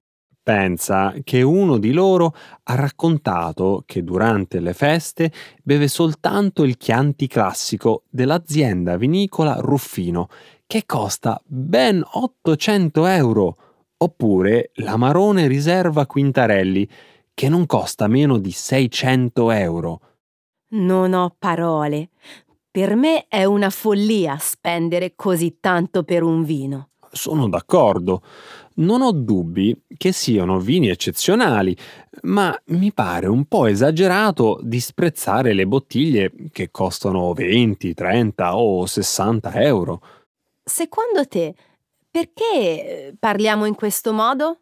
Pensa 0.44 1.14
che 1.24 1.44
uno 1.44 1.78
di 1.78 1.92
loro 1.92 2.36
ha 2.64 2.76
raccontato 2.76 3.84
che 3.86 4.04
durante 4.04 4.60
le 4.60 4.74
feste 4.74 5.32
beve 5.62 5.88
soltanto 5.88 6.64
il 6.64 6.78
Chianti 6.78 7.28
classico 7.28 8.04
dell'azienda 8.10 8.98
vinicola 8.98 9.56
Ruffino, 9.60 10.28
che 10.66 10.86
costa 10.86 11.40
ben 11.46 12.04
800 12.04 13.06
euro 13.06 13.56
oppure 13.98 14.72
l'Amarone 14.76 15.48
Riserva 15.48 16.08
Quintarelli, 16.08 16.90
che 17.34 17.50
non 17.50 17.68
costa 17.68 18.08
meno 18.08 18.40
di 18.40 18.52
600 18.52 19.52
euro. 19.52 20.02
Non 20.70 21.14
ho 21.14 21.36
parole. 21.38 22.10
Per 22.70 22.96
me 22.96 23.26
è 23.28 23.44
una 23.44 23.70
follia 23.70 24.38
spendere 24.40 25.14
così 25.16 25.58
tanto 25.60 26.04
per 26.04 26.24
un 26.24 26.44
vino. 26.44 26.90
Sono 27.12 27.48
d'accordo. 27.50 28.24
Non 28.74 29.02
ho 29.02 29.12
dubbi 29.12 29.84
che 29.98 30.12
siano 30.12 30.60
vini 30.60 30.90
eccezionali, 30.90 31.76
ma 32.24 32.58
mi 32.68 32.94
pare 32.94 33.28
un 33.28 33.46
po' 33.46 33.66
esagerato 33.66 34.60
disprezzare 34.64 35.54
le 35.54 35.68
bottiglie 35.68 36.32
che 36.52 36.72
costano 36.72 37.34
20, 37.34 37.94
30 37.94 38.58
o 38.58 38.86
60 38.86 39.62
euro. 39.62 40.02
Secondo 40.64 41.28
te 41.28 41.54
perché 42.10 42.54
eh, 42.54 43.16
parliamo 43.18 43.66
in 43.66 43.76
questo 43.76 44.14
modo? 44.14 44.60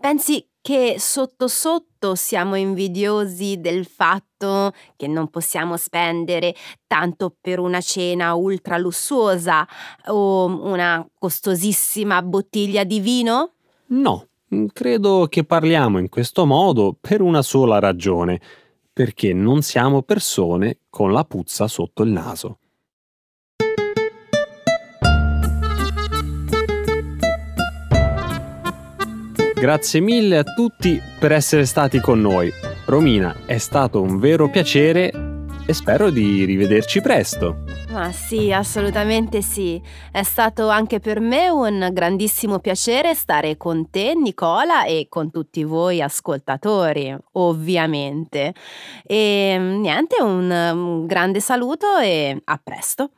Pensi 0.00 0.44
che 0.60 0.96
sotto 0.98 1.48
sotto 1.48 2.14
siamo 2.14 2.54
invidiosi 2.54 3.60
del 3.60 3.86
fatto 3.86 4.72
che 4.96 5.06
non 5.06 5.28
possiamo 5.28 5.76
spendere 5.76 6.54
tanto 6.86 7.34
per 7.40 7.58
una 7.58 7.80
cena 7.80 8.34
ultra 8.34 8.76
lussuosa 8.76 9.66
o 10.06 10.46
una 10.46 11.06
costosissima 11.18 12.22
bottiglia 12.22 12.84
di 12.84 13.00
vino? 13.00 13.52
No, 13.86 14.28
credo 14.72 15.26
che 15.28 15.44
parliamo 15.44 15.98
in 15.98 16.08
questo 16.08 16.44
modo 16.44 16.96
per 16.98 17.20
una 17.20 17.42
sola 17.42 17.78
ragione, 17.78 18.40
perché 18.92 19.32
non 19.32 19.62
siamo 19.62 20.02
persone 20.02 20.80
con 20.90 21.12
la 21.12 21.24
puzza 21.24 21.68
sotto 21.68 22.02
il 22.02 22.10
naso. 22.10 22.58
Grazie 29.60 30.00
mille 30.00 30.38
a 30.38 30.42
tutti 30.42 30.98
per 31.18 31.32
essere 31.32 31.66
stati 31.66 32.00
con 32.00 32.18
noi. 32.18 32.50
Romina, 32.86 33.42
è 33.44 33.58
stato 33.58 34.00
un 34.00 34.18
vero 34.18 34.48
piacere 34.48 35.12
e 35.66 35.74
spero 35.74 36.08
di 36.08 36.46
rivederci 36.46 37.02
presto. 37.02 37.64
Ma 37.90 38.10
sì, 38.10 38.50
assolutamente 38.52 39.42
sì. 39.42 39.78
È 40.10 40.22
stato 40.22 40.70
anche 40.70 40.98
per 40.98 41.20
me 41.20 41.50
un 41.50 41.90
grandissimo 41.92 42.58
piacere 42.58 43.14
stare 43.14 43.58
con 43.58 43.90
te, 43.90 44.14
Nicola, 44.14 44.86
e 44.86 45.08
con 45.10 45.30
tutti 45.30 45.62
voi 45.62 46.00
ascoltatori, 46.00 47.14
ovviamente. 47.32 48.54
E 49.04 49.58
niente, 49.58 50.22
un, 50.22 50.50
un 50.50 51.04
grande 51.04 51.40
saluto 51.40 51.98
e 51.98 52.40
a 52.42 52.60
presto. 52.64 53.10